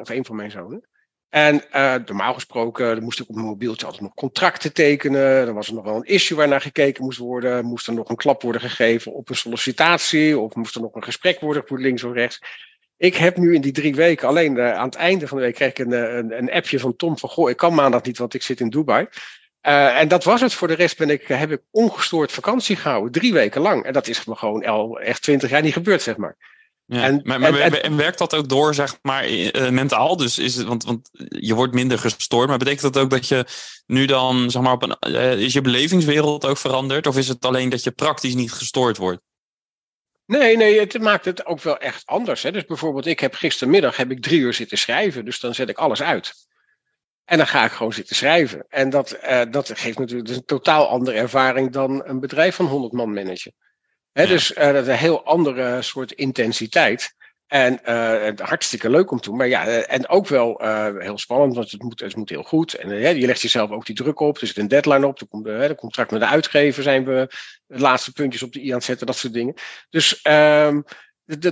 [0.00, 0.88] of een van mijn zonen.
[1.34, 5.46] En uh, normaal gesproken moest ik op mijn mobieltje altijd nog contracten tekenen.
[5.46, 7.64] Dan was er nog wel een issue waar naar gekeken moest worden.
[7.64, 10.38] Moest er nog een klap worden gegeven op een sollicitatie.
[10.38, 12.42] Of moest er nog een gesprek worden gevoerd links of rechts.
[12.96, 15.54] Ik heb nu in die drie weken, alleen uh, aan het einde van de week,
[15.54, 18.18] kreeg ik een, eh, een, een, appje van Tom van, goh, ik kan maandag niet,
[18.18, 19.06] want ik zit in Dubai.
[19.60, 20.54] En dat was het.
[20.54, 23.84] Voor de rest ben ik, heb ik ongestoord vakantie gehouden, drie weken lang.
[23.84, 26.36] En dat is me gewoon al echt twintig jaar niet gebeurd, zeg maar.
[26.86, 30.16] Ja, en, maar, maar, en, en, werkt dat ook door, zeg maar, uh, mentaal?
[30.16, 33.46] Dus is het, want, want je wordt minder gestoord, maar betekent dat ook dat je
[33.86, 37.06] nu dan, zeg maar, op een, uh, is je belevingswereld ook veranderd?
[37.06, 39.22] Of is het alleen dat je praktisch niet gestoord wordt?
[40.26, 42.42] Nee, nee, het maakt het ook wel echt anders.
[42.42, 42.52] Hè?
[42.52, 45.78] Dus bijvoorbeeld, ik heb gistermiddag heb ik drie uur zitten schrijven, dus dan zet ik
[45.78, 46.32] alles uit.
[47.24, 48.66] En dan ga ik gewoon zitten schrijven.
[48.68, 52.92] En dat, uh, dat geeft natuurlijk een totaal andere ervaring dan een bedrijf van 100
[52.92, 53.54] man managen.
[54.14, 54.26] He.
[54.26, 57.14] Dus uh, dat is een heel andere soort intensiteit.
[57.46, 59.38] En uh, hartstikke leuk om te doen.
[59.38, 62.74] Maar ja, en ook wel uh, heel spannend, want het moet, het moet heel goed.
[62.74, 64.38] En uh, je legt jezelf ook die druk op.
[64.38, 65.20] Er zit een deadline op.
[65.20, 67.28] Er komt de contract met de uitgever zijn we
[67.66, 69.54] de laatste puntjes op de i aan het zetten, dat soort dingen.
[69.90, 70.84] Dus um,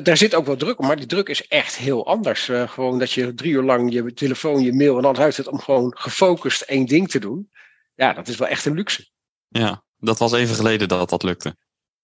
[0.03, 2.51] daar zit ook wel druk op, maar die druk is echt heel anders.
[2.67, 5.97] Gewoon dat je drie uur lang je telefoon, je mail en alles uitzet om gewoon
[5.99, 7.51] gefocust één ding te doen.
[7.95, 9.09] Ja, dat is wel echt een luxe.
[9.49, 11.57] Ja, dat was even geleden dat dat lukte.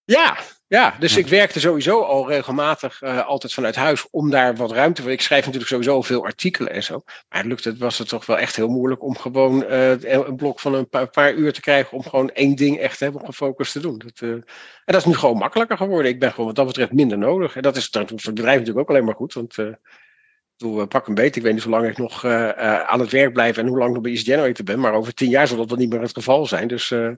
[0.08, 4.72] Ja, ja, dus ik werkte sowieso al regelmatig uh, altijd vanuit huis om daar wat
[4.72, 5.10] ruimte voor.
[5.10, 7.02] Ik schrijf natuurlijk sowieso veel artikelen en zo.
[7.28, 10.60] Maar lukt het, was het toch wel echt heel moeilijk om gewoon uh, een blok
[10.60, 13.80] van een paar, paar, uur te krijgen om gewoon één ding echt helemaal gefocust te
[13.80, 13.98] doen.
[13.98, 14.44] Dat, uh, en
[14.84, 16.10] dat is nu gewoon makkelijker geworden.
[16.10, 17.56] Ik ben gewoon wat dat betreft minder nodig.
[17.56, 19.32] En dat is voor het bedrijf natuurlijk ook alleen maar goed.
[19.32, 19.56] Want
[20.56, 21.40] bedoel, pak een beetje.
[21.40, 23.94] Ik weet niet hoe lang ik nog aan het werk blijf en hoe lang ik
[23.94, 24.80] nog bij East Generator ben.
[24.80, 26.68] Maar over tien jaar zal dat wel niet meer het geval zijn.
[26.68, 27.16] Dus ja,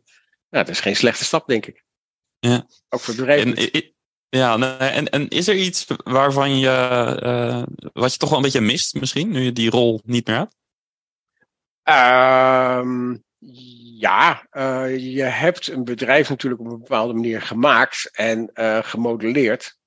[0.49, 1.85] dat is geen slechte stap, denk ik.
[2.41, 2.67] Ja.
[2.89, 3.57] Ook voor bedrijven.
[3.57, 3.93] En,
[4.29, 6.69] ja, en, en is er iets waarvan je,
[7.23, 10.37] uh, wat je toch wel een beetje mist misschien, nu je die rol niet meer
[10.37, 10.59] hebt?
[12.83, 13.25] Um,
[13.99, 19.79] ja, uh, je hebt een bedrijf natuurlijk op een bepaalde manier gemaakt en uh, gemodelleerd.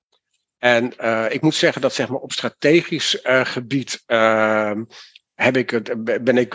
[0.58, 0.84] En
[1.32, 4.84] ik moet zeggen dat zeg maar, op strategisch gebied ehm,
[5.34, 6.54] heb ik het, ben ik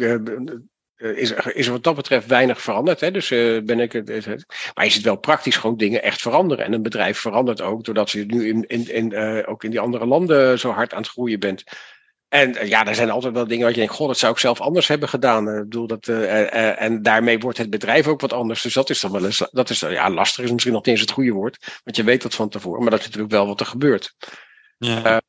[0.99, 2.99] is, er, is er wat dat betreft weinig veranderd.
[2.99, 3.11] Hè?
[3.11, 4.45] Dus uh, ben ik het.
[4.73, 6.65] Maar is het wel praktisch gewoon dingen echt veranderen.
[6.65, 9.79] En een bedrijf verandert ook doordat je nu in, in, in, uh, ook in die
[9.79, 11.63] andere landen zo hard aan het groeien bent.
[12.27, 14.61] En ja, er zijn altijd wel dingen waar je denkt, god, dat zou ik zelf
[14.61, 15.49] anders hebben gedaan.
[15.49, 18.61] Ik bedoel, dat, en daarmee wordt het bedrijf ook wat anders.
[18.61, 21.01] Dus dat is dan wel eens, dat is, ja, lastig is misschien nog niet eens
[21.01, 21.79] het goede woord.
[21.83, 24.15] Want je weet dat van tevoren, maar dat is natuurlijk wel wat er gebeurt.
[24.77, 25.21] Ja.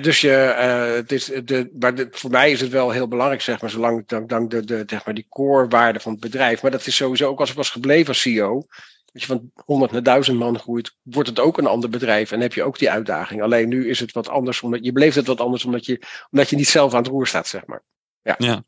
[0.00, 3.70] Dus je, uh, het is de, voor mij is het wel heel belangrijk, zeg maar,
[3.70, 6.62] zolang dan, dan de, de, zeg maar, die core van het bedrijf.
[6.62, 8.66] Maar dat is sowieso ook als ik was gebleven als CEO.
[9.12, 12.40] Als je van 100 naar 1000 man groeit, wordt het ook een ander bedrijf en
[12.40, 13.42] heb je ook die uitdaging.
[13.42, 16.50] Alleen nu is het wat anders, omdat je beleeft het wat anders, omdat je, omdat
[16.50, 17.82] je niet zelf aan het roer staat, zeg maar.
[18.22, 18.34] Ja.
[18.38, 18.62] ja.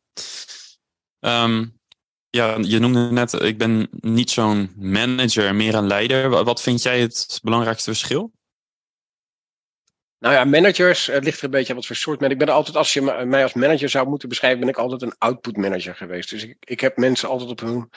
[1.44, 1.78] Um,
[2.31, 6.44] ja, je noemde net, ik ben niet zo'n manager, meer een leider.
[6.44, 8.33] Wat vind jij het belangrijkste verschil?
[10.18, 12.31] Nou ja, managers, het ligt er een beetje wat voor soort man.
[12.31, 15.18] Ik ben altijd, als je mij als manager zou moeten beschrijven, ben ik altijd een
[15.18, 16.31] output manager geweest.
[16.31, 17.90] Dus ik, ik heb mensen altijd op hun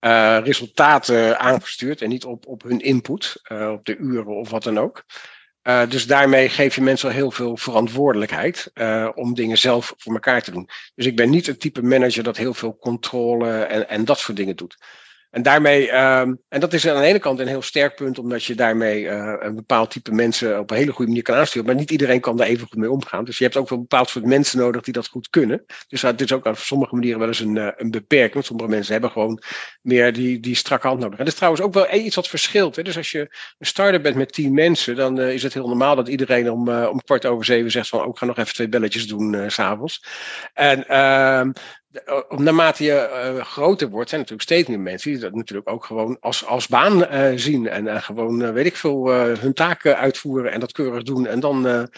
[0.00, 4.62] uh, resultaten aangestuurd en niet op, op hun input, uh, op de uren of wat
[4.62, 5.04] dan ook.
[5.62, 8.70] Uh, dus daarmee geef je mensen al heel veel verantwoordelijkheid
[9.14, 10.68] om dingen zelf voor elkaar te doen.
[10.94, 14.36] Dus ik ben niet het type manager dat heel veel controle en, en dat soort
[14.36, 14.76] dingen doet.
[15.32, 18.44] En daarmee, um, en dat is aan de ene kant een heel sterk punt, omdat
[18.44, 21.66] je daarmee uh, een bepaald type mensen op een hele goede manier kan aansturen.
[21.66, 23.24] Maar niet iedereen kan daar even goed mee omgaan.
[23.24, 25.64] Dus je hebt ook wel een bepaald soort mensen nodig die dat goed kunnen.
[25.88, 28.32] Dus dat is ook op sommige manieren wel eens een, uh, een beperking.
[28.32, 29.42] Want sommige mensen hebben gewoon
[29.82, 31.18] meer die, die strakke hand nodig.
[31.18, 32.76] En dat is trouwens ook wel iets wat verschilt.
[32.76, 32.82] Hè?
[32.82, 33.20] Dus als je
[33.58, 36.68] een start-up bent met tien mensen, dan uh, is het heel normaal dat iedereen om,
[36.68, 39.54] om kwart over zeven zegt van, ook oh, ga nog even twee belletjes doen s
[39.54, 40.04] s'avonds.
[40.52, 41.50] En ehm,
[42.28, 46.16] naarmate je uh, groter wordt, zijn natuurlijk steeds meer mensen die dat natuurlijk ook gewoon
[46.20, 47.68] als, als baan uh, zien.
[47.68, 51.26] En gewoon, weet ik veel, hun taken uitvoeren en dat keurig doen.
[51.26, 51.88] En dan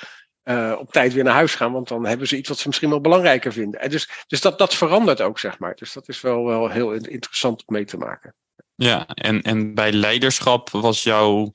[0.78, 3.00] op tijd weer naar huis gaan, want dan hebben ze iets wat ze misschien wel
[3.00, 3.80] belangrijker vinden.
[3.80, 5.74] En dus dus dat, dat verandert ook, zeg maar.
[5.74, 8.35] Dus dat is wel, wel heel interessant om mee te maken.
[8.74, 11.52] Ja, en, en bij leiderschap was jouw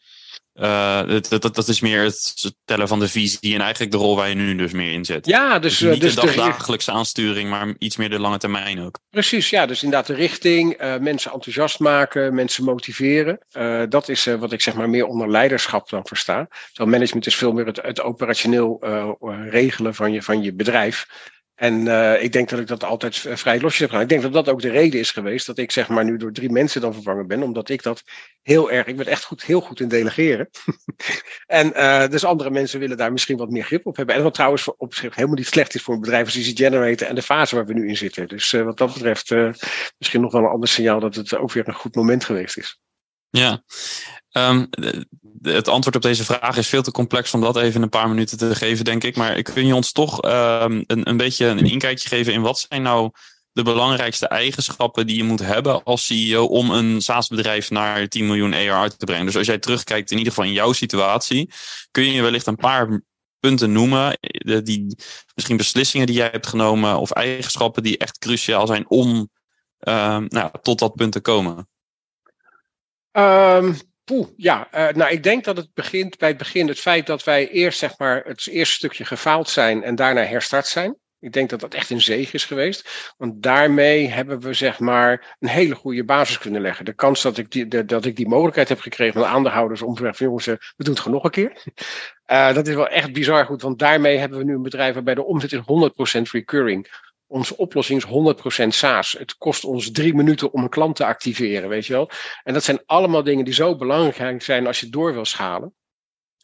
[0.61, 4.15] uh, dat, dat, dat is meer het tellen van de visie en eigenlijk de rol
[4.15, 5.25] waar je nu dus meer in zit.
[5.25, 8.99] Ja, dus, dus niet dus de dagelijkse aansturing, maar iets meer de lange termijn ook.
[9.09, 9.65] Precies, ja.
[9.65, 13.39] Dus inderdaad de richting, uh, mensen enthousiast maken, mensen motiveren.
[13.57, 16.47] Uh, dat is wat ik zeg maar meer onder leiderschap dan versta.
[16.67, 18.83] Terwijl management is veel meer het, het operationeel
[19.49, 21.07] regelen van je, van je bedrijf.
[21.59, 24.03] En uh, ik denk dat ik dat altijd vrij losjes heb gedaan.
[24.03, 26.31] Ik denk dat dat ook de reden is geweest dat ik zeg maar nu door
[26.31, 27.43] drie mensen dan vervangen ben.
[27.43, 28.03] Omdat ik dat
[28.41, 30.49] heel erg, ik ben echt goed, heel goed in delegeren.
[31.45, 34.15] en uh, dus andere mensen willen daar misschien wat meer grip op hebben.
[34.15, 37.15] En wat trouwens op zich helemaal niet slecht is voor een als Easy Generator en
[37.15, 38.27] de fase waar we nu in zitten.
[38.27, 39.31] Dus wat dat betreft
[39.97, 42.79] misschien nog wel een ander signaal dat het ook weer een goed moment geweest is.
[43.29, 43.63] Ja,
[44.31, 44.69] um,
[45.41, 48.09] het antwoord op deze vraag is veel te complex om dat even in een paar
[48.09, 49.15] minuten te geven, denk ik.
[49.15, 52.81] Maar kun je ons toch um, een, een beetje een inkijkje geven in wat zijn
[52.81, 53.11] nou
[53.51, 58.53] de belangrijkste eigenschappen die je moet hebben als CEO om een SaaS-bedrijf naar 10 miljoen
[58.53, 59.25] ARR te brengen?
[59.25, 61.51] Dus als jij terugkijkt, in ieder geval in jouw situatie,
[61.91, 63.01] kun je wellicht een paar
[63.39, 64.17] punten noemen,
[64.63, 64.95] die,
[65.35, 69.29] misschien beslissingen die jij hebt genomen of eigenschappen die echt cruciaal zijn om
[69.79, 71.67] uh, nou, tot dat punt te komen?
[73.11, 73.77] Um,
[74.35, 77.49] ja, uh, nou ik denk dat het begint bij het begin het feit dat wij
[77.49, 80.97] eerst zeg maar het eerste stukje gefaald zijn en daarna herstart zijn.
[81.21, 83.13] Ik denk dat dat echt een zege is geweest.
[83.17, 86.85] Want daarmee hebben we zeg maar een hele goede basis kunnen leggen.
[86.85, 89.95] De kans dat ik die, dat ik die mogelijkheid heb gekregen van de aandeelhouders om
[89.95, 91.63] te zeggen, jongens, we doen het gewoon nog een keer.
[92.31, 95.15] Uh, dat is wel echt bizar goed, want daarmee hebben we nu een bedrijf waarbij
[95.15, 95.59] de omzet is
[96.19, 96.87] 100% recurring.
[97.29, 99.11] Onze oplossing is 100% SaaS.
[99.11, 102.09] Het kost ons drie minuten om een klant te activeren, weet je wel.
[102.43, 105.73] En dat zijn allemaal dingen die zo belangrijk zijn als je door wil schalen.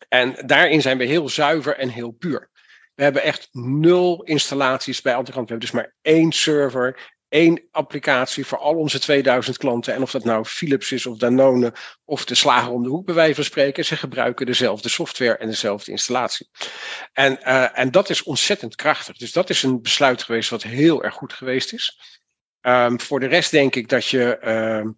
[0.10, 2.50] En daarin zijn we heel zuiver en heel puur.
[2.95, 5.50] We hebben echt nul installaties bij Antigrant.
[5.50, 9.93] We hebben dus maar één server, één applicatie voor al onze 2000 klanten.
[9.93, 11.74] En of dat nou Philips is of Danone
[12.06, 13.86] of de slager om de hoek bij wijze van spreken.
[13.86, 16.50] Ze gebruiken dezelfde software en dezelfde installatie.
[17.13, 19.17] En, uh, en dat is ontzettend krachtig.
[19.17, 22.00] Dus dat is een besluit geweest wat heel erg goed geweest is.
[22.62, 24.38] Um, voor de rest denk ik dat je...
[24.43, 24.91] Uh,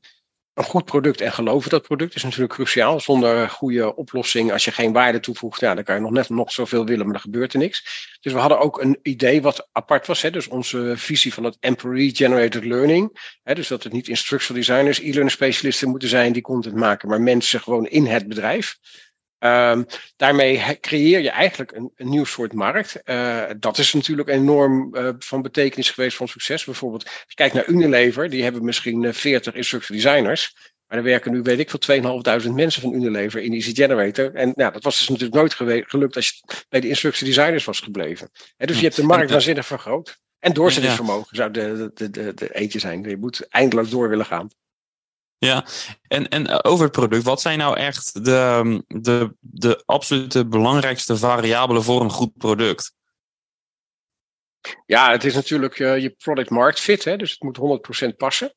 [0.58, 3.00] een goed product en geloven dat product is natuurlijk cruciaal.
[3.00, 6.52] Zonder goede oplossing, als je geen waarde toevoegt, ja, dan kan je nog net nog
[6.52, 8.18] zoveel willen, maar er gebeurt er niks.
[8.22, 10.22] Dus we hadden ook een idee wat apart was.
[10.22, 13.36] Hè, dus onze visie van het Employee-Generated Learning.
[13.44, 17.22] Hè, dus dat het niet instructional designers, e-learning specialisten moeten zijn die content maken, maar
[17.22, 18.78] mensen gewoon in het bedrijf.
[19.40, 23.02] Um, daarmee creëer je eigenlijk een, een nieuw soort markt.
[23.06, 26.66] Uh, dat is natuurlijk enorm uh, van betekenis geweest van succes.
[26.66, 30.56] Bijvoorbeeld, als je kijkt naar Unilever, die hebben misschien uh, 40 instructional designers.
[30.88, 32.02] Maar er werken nu, weet ik veel,
[32.48, 34.34] 2.500 mensen van Unilever in Easy Generator.
[34.36, 37.80] En nou, dat was dus natuurlijk nooit gelukt als je bij de instructie designers was
[37.80, 38.30] gebleven.
[38.58, 40.20] He, dus je hebt de markt waanzinnig vergroot.
[40.40, 43.04] En doorzettingsvermogen zou de, de, de, de eentje zijn.
[43.04, 44.50] Je moet eindeloos door willen gaan.
[45.40, 45.66] Ja,
[46.08, 51.84] en, en over het product, wat zijn nou echt de, de, de absolute belangrijkste variabelen
[51.84, 52.96] voor een goed product?
[54.86, 58.54] Ja, het is natuurlijk uh, je product market fit, hè, dus het moet 100% passen.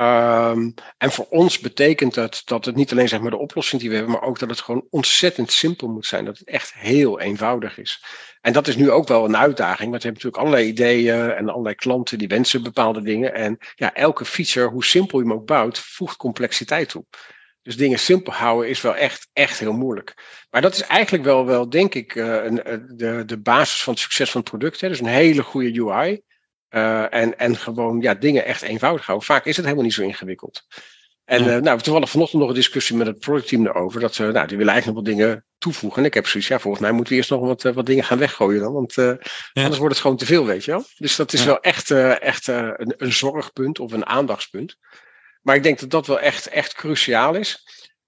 [0.00, 3.90] Um, en voor ons betekent dat dat het niet alleen zeg maar, de oplossing die
[3.90, 6.24] we hebben, maar ook dat het gewoon ontzettend simpel moet zijn.
[6.24, 8.04] Dat het echt heel eenvoudig is.
[8.40, 11.48] En dat is nu ook wel een uitdaging, want we hebben natuurlijk allerlei ideeën en
[11.48, 13.34] allerlei klanten die wensen bepaalde dingen.
[13.34, 17.04] En ja, elke feature, hoe simpel je hem ook bouwt, voegt complexiteit toe.
[17.62, 20.14] Dus dingen simpel houden is wel echt, echt heel moeilijk.
[20.50, 24.02] Maar dat is eigenlijk wel, wel denk ik, uh, een, de, de basis van het
[24.02, 24.80] succes van het product.
[24.80, 24.88] Hè.
[24.88, 26.22] Dus een hele goede UI.
[26.70, 29.26] Uh, en, en gewoon ja, dingen echt eenvoudig houden.
[29.26, 30.66] Vaak is het helemaal niet zo ingewikkeld.
[31.24, 31.56] En ja.
[31.56, 34.00] uh, nou, toevallig vanochtend nog een discussie met het productteam erover.
[34.00, 35.98] Dat ze, nou, die willen eigenlijk nog wat dingen toevoegen.
[35.98, 38.04] En ik heb zoiets, ja, volgens mij moeten we eerst nog wat, uh, wat dingen
[38.04, 38.72] gaan weggooien dan.
[38.72, 39.18] Want ja.
[39.52, 40.84] anders wordt het gewoon te veel, weet je wel.
[40.96, 41.46] Dus dat is ja.
[41.46, 44.76] wel echt, echt een, een zorgpunt of een aandachtspunt.
[45.42, 47.64] Maar ik denk dat dat wel echt, echt cruciaal is.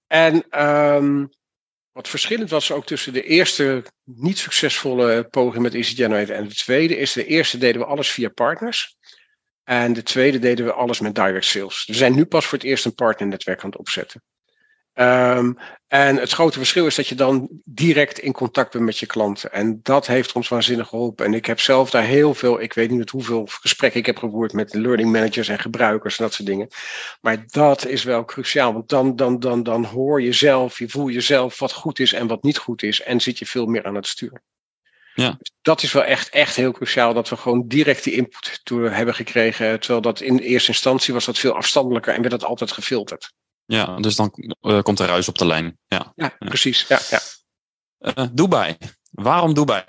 [0.07, 1.29] En um,
[1.93, 6.55] wat verschillend was ook tussen de eerste niet succesvolle poging met Easy Generator en de
[6.55, 8.97] tweede, is de eerste deden we alles via partners.
[9.63, 11.85] En de tweede deden we alles met direct sales.
[11.85, 14.23] We zijn nu pas voor het eerst een partnernetwerk aan het opzetten.
[14.95, 19.05] Um, en het grote verschil is dat je dan direct in contact bent met je
[19.05, 19.51] klanten.
[19.51, 21.25] En dat heeft ons waanzinnig geholpen.
[21.25, 24.17] En ik heb zelf daar heel veel, ik weet niet met hoeveel gesprekken ik heb
[24.17, 26.67] gevoerd met learning managers en gebruikers en dat soort dingen.
[27.21, 31.09] Maar dat is wel cruciaal, want dan, dan, dan, dan hoor je zelf, je voel
[31.09, 33.01] jezelf wat goed is en wat niet goed is.
[33.01, 34.41] En zit je veel meer aan het stuur.
[35.15, 35.35] Ja.
[35.39, 38.89] Dus dat is wel echt, echt heel cruciaal dat we gewoon direct die input toe
[38.89, 39.79] hebben gekregen.
[39.79, 43.33] Terwijl dat in eerste instantie was dat veel afstandelijker en werd dat altijd gefilterd.
[43.65, 45.79] Ja, dus dan uh, komt er ruis op de lijn.
[45.87, 46.85] Ja, ja, precies.
[46.87, 47.19] Ja, ja.
[47.99, 48.77] Uh, Dubai.
[49.11, 49.83] Waarom Dubai?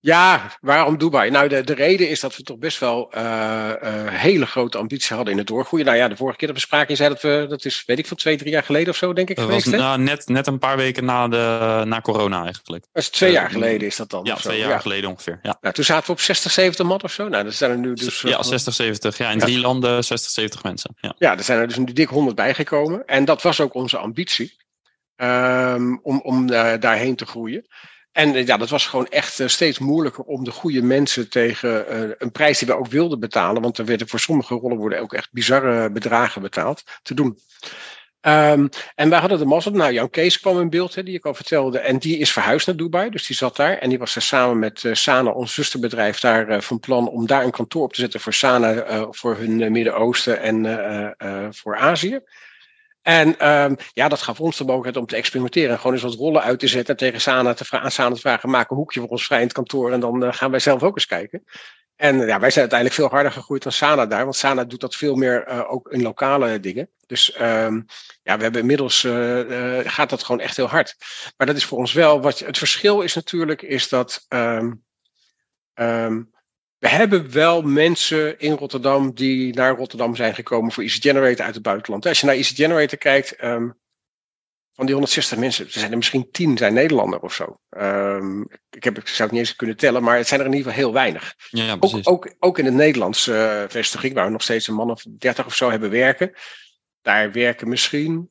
[0.00, 1.30] Ja, waarom Dubai?
[1.30, 5.08] Nou, de, de reden is dat we toch best wel uh, uh, hele grote ambities
[5.08, 5.86] hadden in het doorgroeien.
[5.86, 7.98] Nou ja, de vorige keer dat we spraken, je zei dat we, dat is, weet
[7.98, 9.64] ik veel, twee, drie jaar geleden of zo, denk ik, dat geweest.
[9.64, 12.86] Was, nou, net, net een paar weken na, de, na corona eigenlijk.
[12.92, 14.24] Dat is twee jaar geleden is dat dan?
[14.24, 14.78] Ja, twee jaar ja.
[14.78, 15.38] geleden ongeveer.
[15.42, 15.58] Ja.
[15.60, 17.28] Nou, toen zaten we op 60, 70 man of zo.
[17.28, 18.20] Nou, dat zijn er nu dus...
[18.20, 19.18] Ja, 60, 70.
[19.18, 20.96] Ja, in drie landen 60, 70 mensen.
[21.00, 21.14] Ja.
[21.18, 23.04] ja, er zijn er dus nu dik 100 bijgekomen.
[23.06, 24.56] En dat was ook onze ambitie.
[25.16, 26.46] Um, om, om
[26.80, 27.66] daarheen te groeien.
[28.18, 32.10] En ja, dat was gewoon echt uh, steeds moeilijker om de goede mensen tegen uh,
[32.18, 35.12] een prijs die we ook wilden betalen, want er werden voor sommige rollen worden ook
[35.12, 37.38] echt bizarre bedragen betaald, te doen.
[38.20, 41.26] Um, en wij hadden de mazzel, nou Jan Kees kwam in beeld, hè, die ik
[41.26, 43.78] al vertelde, en die is verhuisd naar Dubai, dus die zat daar.
[43.78, 47.50] En die was er samen met Sana, ons zusterbedrijf, daar van plan om daar een
[47.50, 52.20] kantoor op te zetten voor Sana, voor hun Midden-Oosten en voor Azië.
[53.08, 55.76] En um, ja, dat gaf ons de mogelijkheid om te experimenteren.
[55.76, 56.94] Gewoon eens wat rollen uit te zetten.
[56.94, 59.44] En tegen Sana te, vra Sana te vragen: maak een hoekje voor ons vrij in
[59.44, 59.92] het kantoor.
[59.92, 61.44] En dan uh, gaan wij zelf ook eens kijken.
[61.96, 64.24] En ja, wij zijn uiteindelijk veel harder gegroeid dan Sana daar.
[64.24, 66.90] Want Sana doet dat veel meer uh, ook in lokale dingen.
[67.06, 67.86] Dus um,
[68.22, 70.96] ja, we hebben inmiddels uh, gaat dat gewoon echt heel hard.
[71.36, 72.38] Maar dat is voor ons wel wat.
[72.38, 74.26] Het verschil is natuurlijk, is dat.
[74.28, 74.84] Um,
[75.74, 76.36] um,
[76.78, 81.54] we hebben wel mensen in Rotterdam die naar Rotterdam zijn gekomen voor Easy Generator uit
[81.54, 82.06] het buitenland.
[82.06, 83.78] Als je naar Easy Generator kijkt, um,
[84.72, 87.60] van die 160 mensen, er zijn er misschien 10 zijn Nederlander of zo.
[87.70, 90.52] Um, ik, heb, ik zou het niet eens kunnen tellen, maar het zijn er in
[90.52, 91.34] ieder geval heel weinig.
[91.48, 94.90] Ja, ook, ook, ook in het Nederlandse uh, vestiging, waar we nog steeds een man
[94.90, 96.32] of 30 of zo hebben werken.
[97.02, 98.30] Daar werken misschien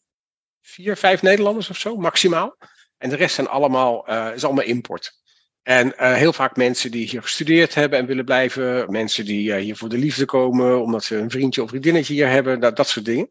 [0.61, 2.57] vier, vijf Nederlanders of zo, maximaal.
[2.97, 5.21] En de rest zijn allemaal, uh, is allemaal import.
[5.67, 8.91] En uh, heel vaak mensen die hier gestudeerd hebben en willen blijven.
[8.91, 12.29] Mensen die uh, hier voor de liefde komen, omdat ze een vriendje of vriendinnetje hier
[12.29, 12.59] hebben.
[12.59, 13.29] Dat, dat soort dingen.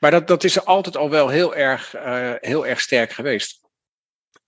[0.00, 3.61] Maar dat, dat is altijd al wel heel erg, uh, heel erg sterk geweest.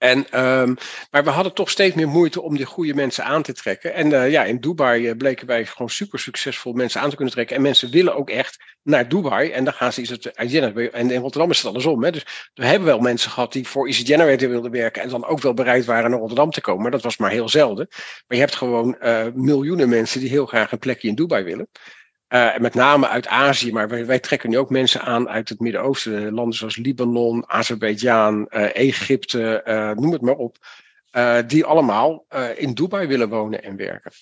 [0.05, 0.77] En, um,
[1.11, 3.95] maar we hadden toch steeds meer moeite om die goede mensen aan te trekken.
[3.95, 7.35] En uh, ja, in Dubai uh, bleken wij gewoon super succesvol mensen aan te kunnen
[7.35, 7.57] trekken.
[7.57, 9.51] En mensen willen ook echt naar Dubai.
[9.51, 10.31] En dan gaan ze iets
[10.91, 12.05] En in Rotterdam is het andersom.
[12.05, 12.11] Hè?
[12.11, 15.03] Dus we hebben wel mensen gehad die voor Easy Generator wilden werken.
[15.03, 16.83] En dan ook wel bereid waren naar Rotterdam te komen.
[16.83, 17.87] Maar dat was maar heel zelden.
[17.91, 21.69] Maar je hebt gewoon uh, miljoenen mensen die heel graag een plekje in Dubai willen.
[22.35, 26.33] Uh, met name uit Azië, maar wij, trekken nu ook mensen aan uit het Midden-Oosten.
[26.33, 30.57] Landen zoals Libanon, Azerbeidzjan, uh, Egypte, uh, noem het maar op.
[31.47, 34.13] die allemaal in Dubai willen wonen en werken.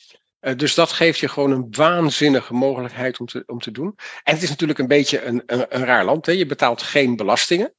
[0.56, 3.94] dus dat geeft je gewoon een waanzinnige mogelijkheid om te, om te doen.
[4.22, 6.26] En het is natuurlijk een beetje een, een, een raar land.
[6.26, 6.32] Hè?
[6.32, 7.74] Je betaalt geen belastingen.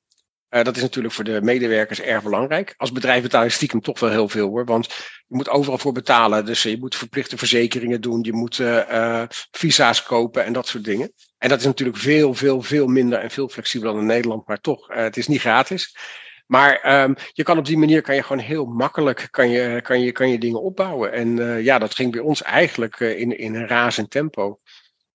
[0.53, 2.73] Uh, dat is natuurlijk voor de medewerkers erg belangrijk.
[2.77, 4.65] Als bedrijf betaal je stiekem toch wel heel veel hoor.
[4.65, 4.85] Want
[5.27, 6.45] je moet overal voor betalen.
[6.45, 8.23] Dus je moet verplichte verzekeringen doen.
[8.23, 11.13] Je moet uh, visa's kopen en dat soort dingen.
[11.37, 14.47] En dat is natuurlijk veel, veel, veel minder en veel flexibeler dan in Nederland.
[14.47, 15.95] Maar toch, het is niet gratis.
[16.45, 20.01] Maar um, je kan op die manier kan je gewoon heel makkelijk kan je, kan
[20.01, 21.11] je, kan je dingen opbouwen.
[21.11, 24.59] En ja, dat ging bij ons eigenlijk in, in een razend tempo.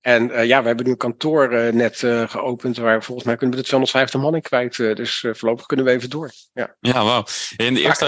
[0.00, 3.36] En uh, ja, we hebben nu een kantoor uh, net uh, geopend waar volgens mij
[3.36, 4.76] kunnen we de 250 man in kwijt.
[4.76, 6.30] dus voorlopig kunnen we even door.
[6.52, 7.24] Ja, ja wauw.
[7.56, 8.06] In de, eerste,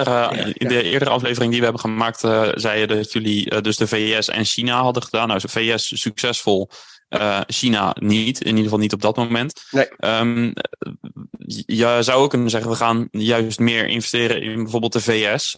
[0.53, 2.21] in de eerdere aflevering die we hebben gemaakt,
[2.55, 5.29] zei je dat jullie dus de VS en China hadden gedaan.
[5.29, 6.71] Nou, de VS succesvol,
[7.47, 8.41] China niet.
[8.41, 9.63] In ieder geval niet op dat moment.
[9.71, 9.89] Nee.
[9.99, 10.53] Um,
[11.67, 15.57] je zou ook kunnen zeggen, we gaan juist meer investeren in bijvoorbeeld de VS.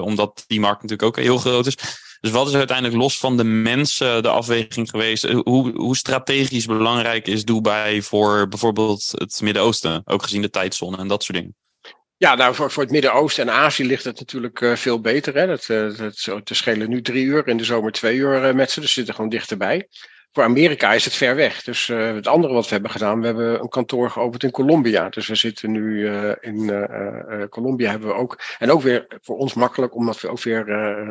[0.00, 2.04] omdat die markt natuurlijk ook heel groot is.
[2.26, 5.22] Dus wat is uiteindelijk los van de mensen de afweging geweest?
[5.22, 10.02] Hoe, hoe strategisch belangrijk is Dubai voor bijvoorbeeld het Midden-Oosten?
[10.04, 11.54] Ook gezien de tijdzone en dat soort dingen.
[12.16, 15.34] Ja, nou voor, voor het Midden-Oosten en Azië ligt het natuurlijk uh, veel beter.
[15.34, 15.46] Hè?
[15.46, 18.80] Dat, uh, dat, schelen nu drie uur, in de zomer twee uur met ze.
[18.80, 19.88] Dus zitten gewoon dichterbij
[20.32, 21.62] voor Amerika is het ver weg.
[21.62, 25.08] Dus uh, het andere wat we hebben gedaan, we hebben een kantoor geopend in Colombia.
[25.08, 28.40] Dus we zitten nu uh, in uh, Colombia hebben we ook.
[28.58, 30.68] En ook weer voor ons makkelijk, omdat we ook weer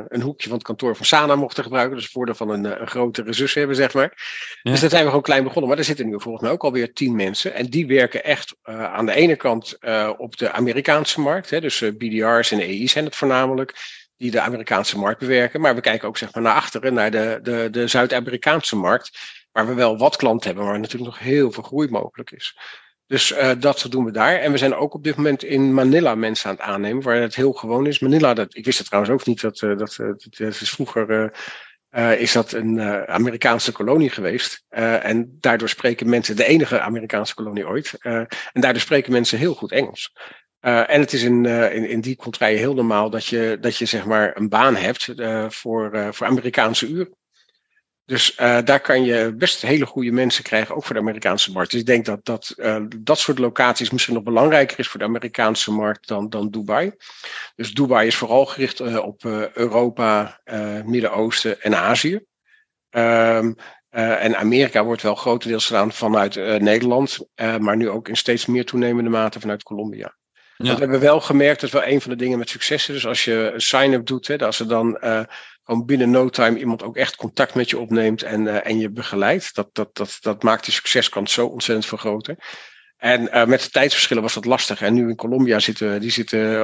[0.09, 1.95] een hoekje van het kantoor van Sana mochten gebruiken.
[1.95, 4.13] Dus het voordeel van een, een grotere zus hebben, zeg maar.
[4.61, 4.71] Ja.
[4.71, 5.69] Dus dat zijn we gewoon klein begonnen.
[5.69, 7.53] Maar er zitten nu volgens mij ook alweer tien mensen.
[7.53, 9.77] En die werken echt aan de ene kant
[10.17, 11.49] op de Amerikaanse markt.
[11.49, 13.73] Hè, dus BDR's en EI's zijn het voornamelijk
[14.17, 15.61] die de Amerikaanse markt bewerken.
[15.61, 19.17] Maar we kijken ook zeg maar, naar achteren, naar de, de, de Zuid-Amerikaanse markt.
[19.51, 22.57] Waar we wel wat klanten hebben, waar natuurlijk nog heel veel groei mogelijk is.
[23.07, 24.35] Dus uh, dat doen we daar.
[24.35, 27.35] En we zijn ook op dit moment in Manila mensen aan het aannemen, waar het
[27.35, 27.99] heel gewoon is.
[27.99, 31.33] Manila, dat, ik wist het trouwens ook niet, dat, uh, dat, uh, dat is vroeger
[32.17, 34.65] is dat een Amerikaanse kolonie geweest.
[34.69, 37.93] en daardoor spreken mensen, de enige Amerikaanse kolonie ooit.
[38.01, 40.13] en daardoor spreken mensen heel goed Engels.
[40.65, 43.77] Uh, en het is in, uh, in, in die contraien heel normaal dat je, dat
[43.77, 47.17] je zeg maar een baan hebt uh, voor, voor Amerikaanse uren.
[48.05, 51.71] Dus daar kan je best hele goede mensen krijgen, ook voor de Amerikaanse markt.
[51.71, 52.53] Dus ik denk dat dat,
[52.97, 56.91] dat soort locaties misschien nog belangrijker is voor de Amerikaanse markt dan, dan Dubai.
[57.55, 59.23] Dus Dubai is vooral gericht op
[59.53, 60.41] Europa,
[60.85, 62.25] Midden-Oosten en Azië.
[62.89, 63.55] Um,
[63.89, 67.27] en Amerika wordt wel grotendeels gedaan vanuit Nederland,
[67.59, 70.15] maar nu ook in steeds meer toenemende mate vanuit Colombia.
[70.57, 70.73] Ja.
[70.73, 72.93] we hebben wel gemerkt, dat wel een van de dingen met successen.
[72.93, 75.21] Dus als je een sign-up doet, hè, als er dan uh,
[75.63, 78.89] gewoon binnen no time iemand ook echt contact met je opneemt en, uh, en je
[78.89, 82.37] begeleidt, dat, dat, dat, dat maakt de succeskans zo ontzettend vergroten.
[82.97, 84.81] En uh, met de tijdsverschillen was dat lastig.
[84.81, 86.59] En nu in Colombia zitten, die zitten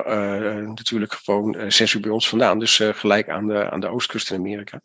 [0.67, 2.59] natuurlijk gewoon zes uur bij ons vandaan.
[2.59, 4.81] Dus gelijk aan de, aan de oostkust in Amerika.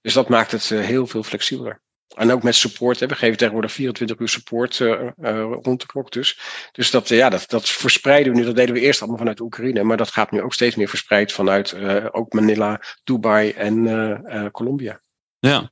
[0.00, 1.80] Dus dat maakt het heel veel flexibeler.
[2.14, 3.00] En ook met support.
[3.00, 3.06] Hè.
[3.06, 4.88] We geven tegenwoordig 24 uur support uh,
[5.22, 6.38] uh, rond de klok dus.
[6.72, 8.44] Dus dat, ja, dat, dat verspreiden we nu.
[8.44, 9.82] Dat deden we eerst allemaal vanuit Oekraïne.
[9.82, 15.00] Maar dat gaat nu ook steeds meer verspreid vanuit uh, ook Manila, Dubai en Colombia.
[15.38, 15.70] Ja,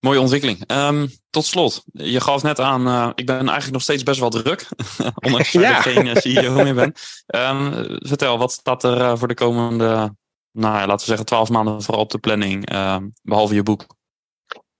[0.00, 0.70] mooie ontwikkeling.
[0.72, 4.68] Um, tot slot, je gaf net aan, ik ben eigenlijk nog steeds best wel druk.
[5.26, 5.76] ondanks dat ja.
[5.76, 6.94] ik geen CEO meer ben.
[7.26, 10.16] Um, vertel, wat staat er voor de komende,
[10.52, 13.86] nou laten we zeggen, 12 maanden vooral op de planning, ehm, behalve je boek?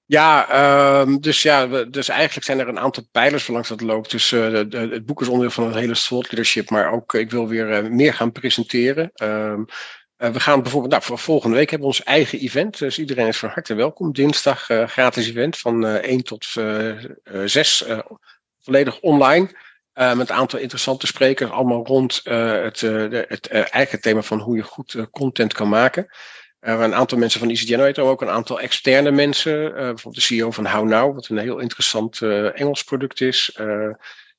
[0.08, 4.10] Ja, um, dus ja, dus eigenlijk zijn er een aantal pijlers langs dat loopt.
[4.10, 7.48] Dus de, het boek is onderdeel van het hele thought leadership, maar ook ik wil
[7.48, 9.10] weer uh, meer gaan presenteren.
[9.22, 9.60] Uh,
[10.16, 12.78] we gaan bijvoorbeeld, nou, voor volgende week hebben we ons eigen event.
[12.78, 14.12] Dus iedereen is van harte welkom.
[14.12, 16.46] Dinsdag gratis event van 1 tot
[17.44, 17.84] 6,
[18.60, 19.56] volledig online.
[19.92, 22.80] met een aantal interessante sprekers, allemaal rond het,
[23.28, 26.08] het eigen thema van hoe je goed content kan maken.
[26.60, 29.64] Uh, een aantal mensen van Easy Generator, ook een aantal externe mensen.
[29.64, 33.58] Uh, bijvoorbeeld de CEO van How Now, wat een heel interessant uh, Engels product is.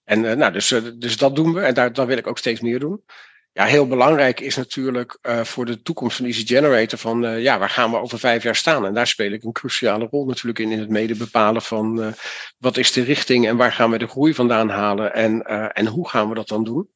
[0.03, 2.79] en nou, dus, dus dat doen we en daar, daar wil ik ook steeds meer
[2.79, 3.03] doen.
[3.51, 7.91] Ja, heel belangrijk is natuurlijk voor de toekomst van Easy Generator van ja, waar gaan
[7.91, 8.85] we over vijf jaar staan?
[8.85, 12.13] En daar speel ik een cruciale rol natuurlijk in, in het mede bepalen van
[12.57, 15.41] wat is de richting en waar gaan we de groei vandaan halen en,
[15.73, 16.89] en hoe gaan we dat dan doen?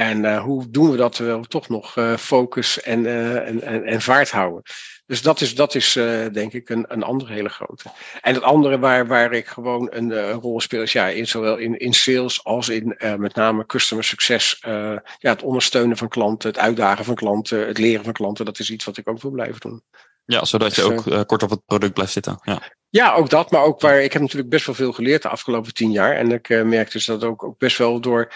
[0.00, 3.06] En hoe doen we dat terwijl we toch nog focus en,
[3.46, 4.62] en, en, en vaart houden?
[5.10, 7.84] Dus dat is, dat is uh, denk ik een, een andere hele grote.
[8.20, 11.56] En het andere waar, waar ik gewoon een, uh, rol speel is ja, in, zowel
[11.56, 14.58] in, in sales als in uh, met name customer succes.
[14.60, 18.44] ja, het ondersteunen van klanten, het uitdagen van klanten, het leren van klanten.
[18.44, 19.82] Dat is iets wat ik ook wil blijven doen.
[20.24, 22.38] Ja, zodat je dus, ook kort op het product blijft zitten.
[22.42, 22.62] Ja.
[22.88, 23.50] ja, ook dat.
[23.50, 26.16] Maar ook waar ik heb natuurlijk best wel veel geleerd de afgelopen tien jaar.
[26.16, 28.32] En ik merk dus dat ook, ook best wel door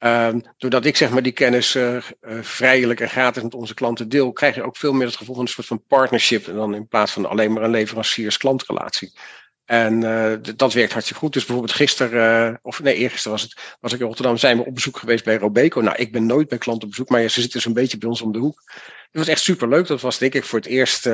[0.00, 2.02] Uh, doordat ik zeg maar die kennis uh,
[2.40, 5.44] vrijelijk en gratis met onze klanten deel, krijg je ook veel meer het gevoel van
[5.44, 6.44] een soort van partnership.
[6.44, 9.12] dan in plaats van alleen maar een leveranciers-klantrelatie.
[9.64, 11.32] En uh, dat werkt hartstikke goed.
[11.32, 14.74] Dus bijvoorbeeld gisteren, of nee, eergisteren was het, was ik in Rotterdam, zijn we op
[14.74, 15.80] bezoek geweest bij Robeco.
[15.80, 18.22] Nou, ik ben nooit bij klanten op bezoek, maar ze zitten zo'n beetje bij ons
[18.22, 18.62] om de hoek.
[19.10, 19.86] Dat was echt super leuk.
[19.86, 21.06] Dat was denk ik voor het eerst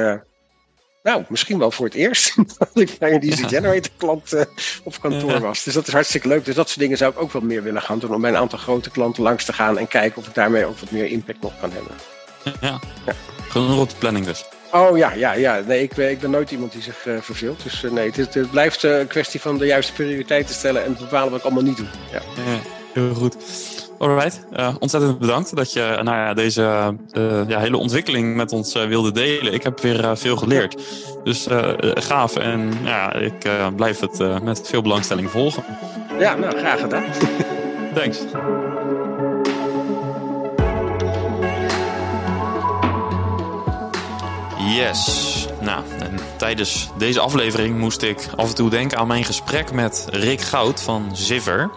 [1.04, 4.40] nou, misschien wel voor het eerst dat ik bij een DC Generator klant uh,
[4.84, 5.64] op kantoor was.
[5.64, 6.44] Dus dat is hartstikke leuk.
[6.44, 8.14] Dus dat soort dingen zou ik ook wel meer willen gaan doen.
[8.14, 10.78] Om bij een aantal grote klanten langs te gaan en kijken of ik daarmee ook
[10.78, 11.92] wat meer impact nog kan hebben.
[12.60, 13.12] Ja, ja.
[13.48, 14.44] gewoon op de planning dus.
[14.72, 15.62] Oh ja, ja, ja.
[15.66, 17.62] Nee, ik, ik ben nooit iemand die zich uh, verveelt.
[17.62, 21.30] Dus uh, nee, het, het blijft een kwestie van de juiste prioriteiten stellen en bepalen
[21.30, 21.86] wat ik allemaal niet doe.
[22.12, 22.60] Ja, ja
[22.92, 23.36] heel goed.
[23.98, 28.76] Alright, uh, ontzettend bedankt dat je nou ja, deze uh, ja, hele ontwikkeling met ons
[28.76, 29.52] uh, wilde delen.
[29.52, 30.82] Ik heb weer veel geleerd.
[31.24, 31.46] Dus
[31.94, 35.64] gaaf en ja, ik blijf het met veel belangstelling volgen.
[36.18, 37.04] Ja, nou graag gedaan.
[37.94, 38.18] Thanks.
[44.74, 45.46] Yes.
[45.60, 50.06] Nou, en tijdens deze aflevering moest ik af en toe denken aan mijn gesprek met
[50.10, 51.70] Rick Goud van Ziver.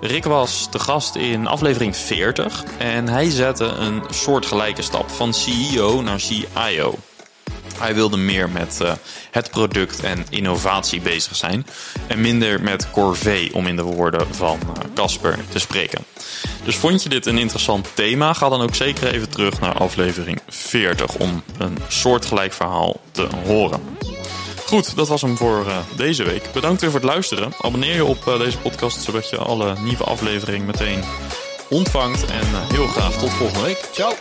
[0.00, 6.02] Rick was de gast in aflevering 40 en hij zette een soortgelijke stap van CEO
[6.02, 6.94] naar CIO.
[7.78, 8.92] Hij wilde meer met uh,
[9.30, 11.66] het product en innovatie bezig zijn
[12.06, 16.04] en minder met corvée, om in de woorden van eh, Casper te spreken.
[16.64, 18.32] Dus vond je dit een interessant thema?
[18.32, 23.80] Ga dan ook zeker even terug naar aflevering 40 om een soortgelijk verhaal te horen.
[24.68, 26.52] Goed, dat was hem voor uh, deze week.
[26.52, 27.52] Bedankt weer voor het luisteren.
[27.60, 31.02] Abonneer je op uh, deze podcast zodat je alle nieuwe afleveringen meteen
[31.68, 32.24] ontvangt.
[32.24, 33.88] En uh, heel graag tot volgende week.
[33.92, 34.12] Ciao!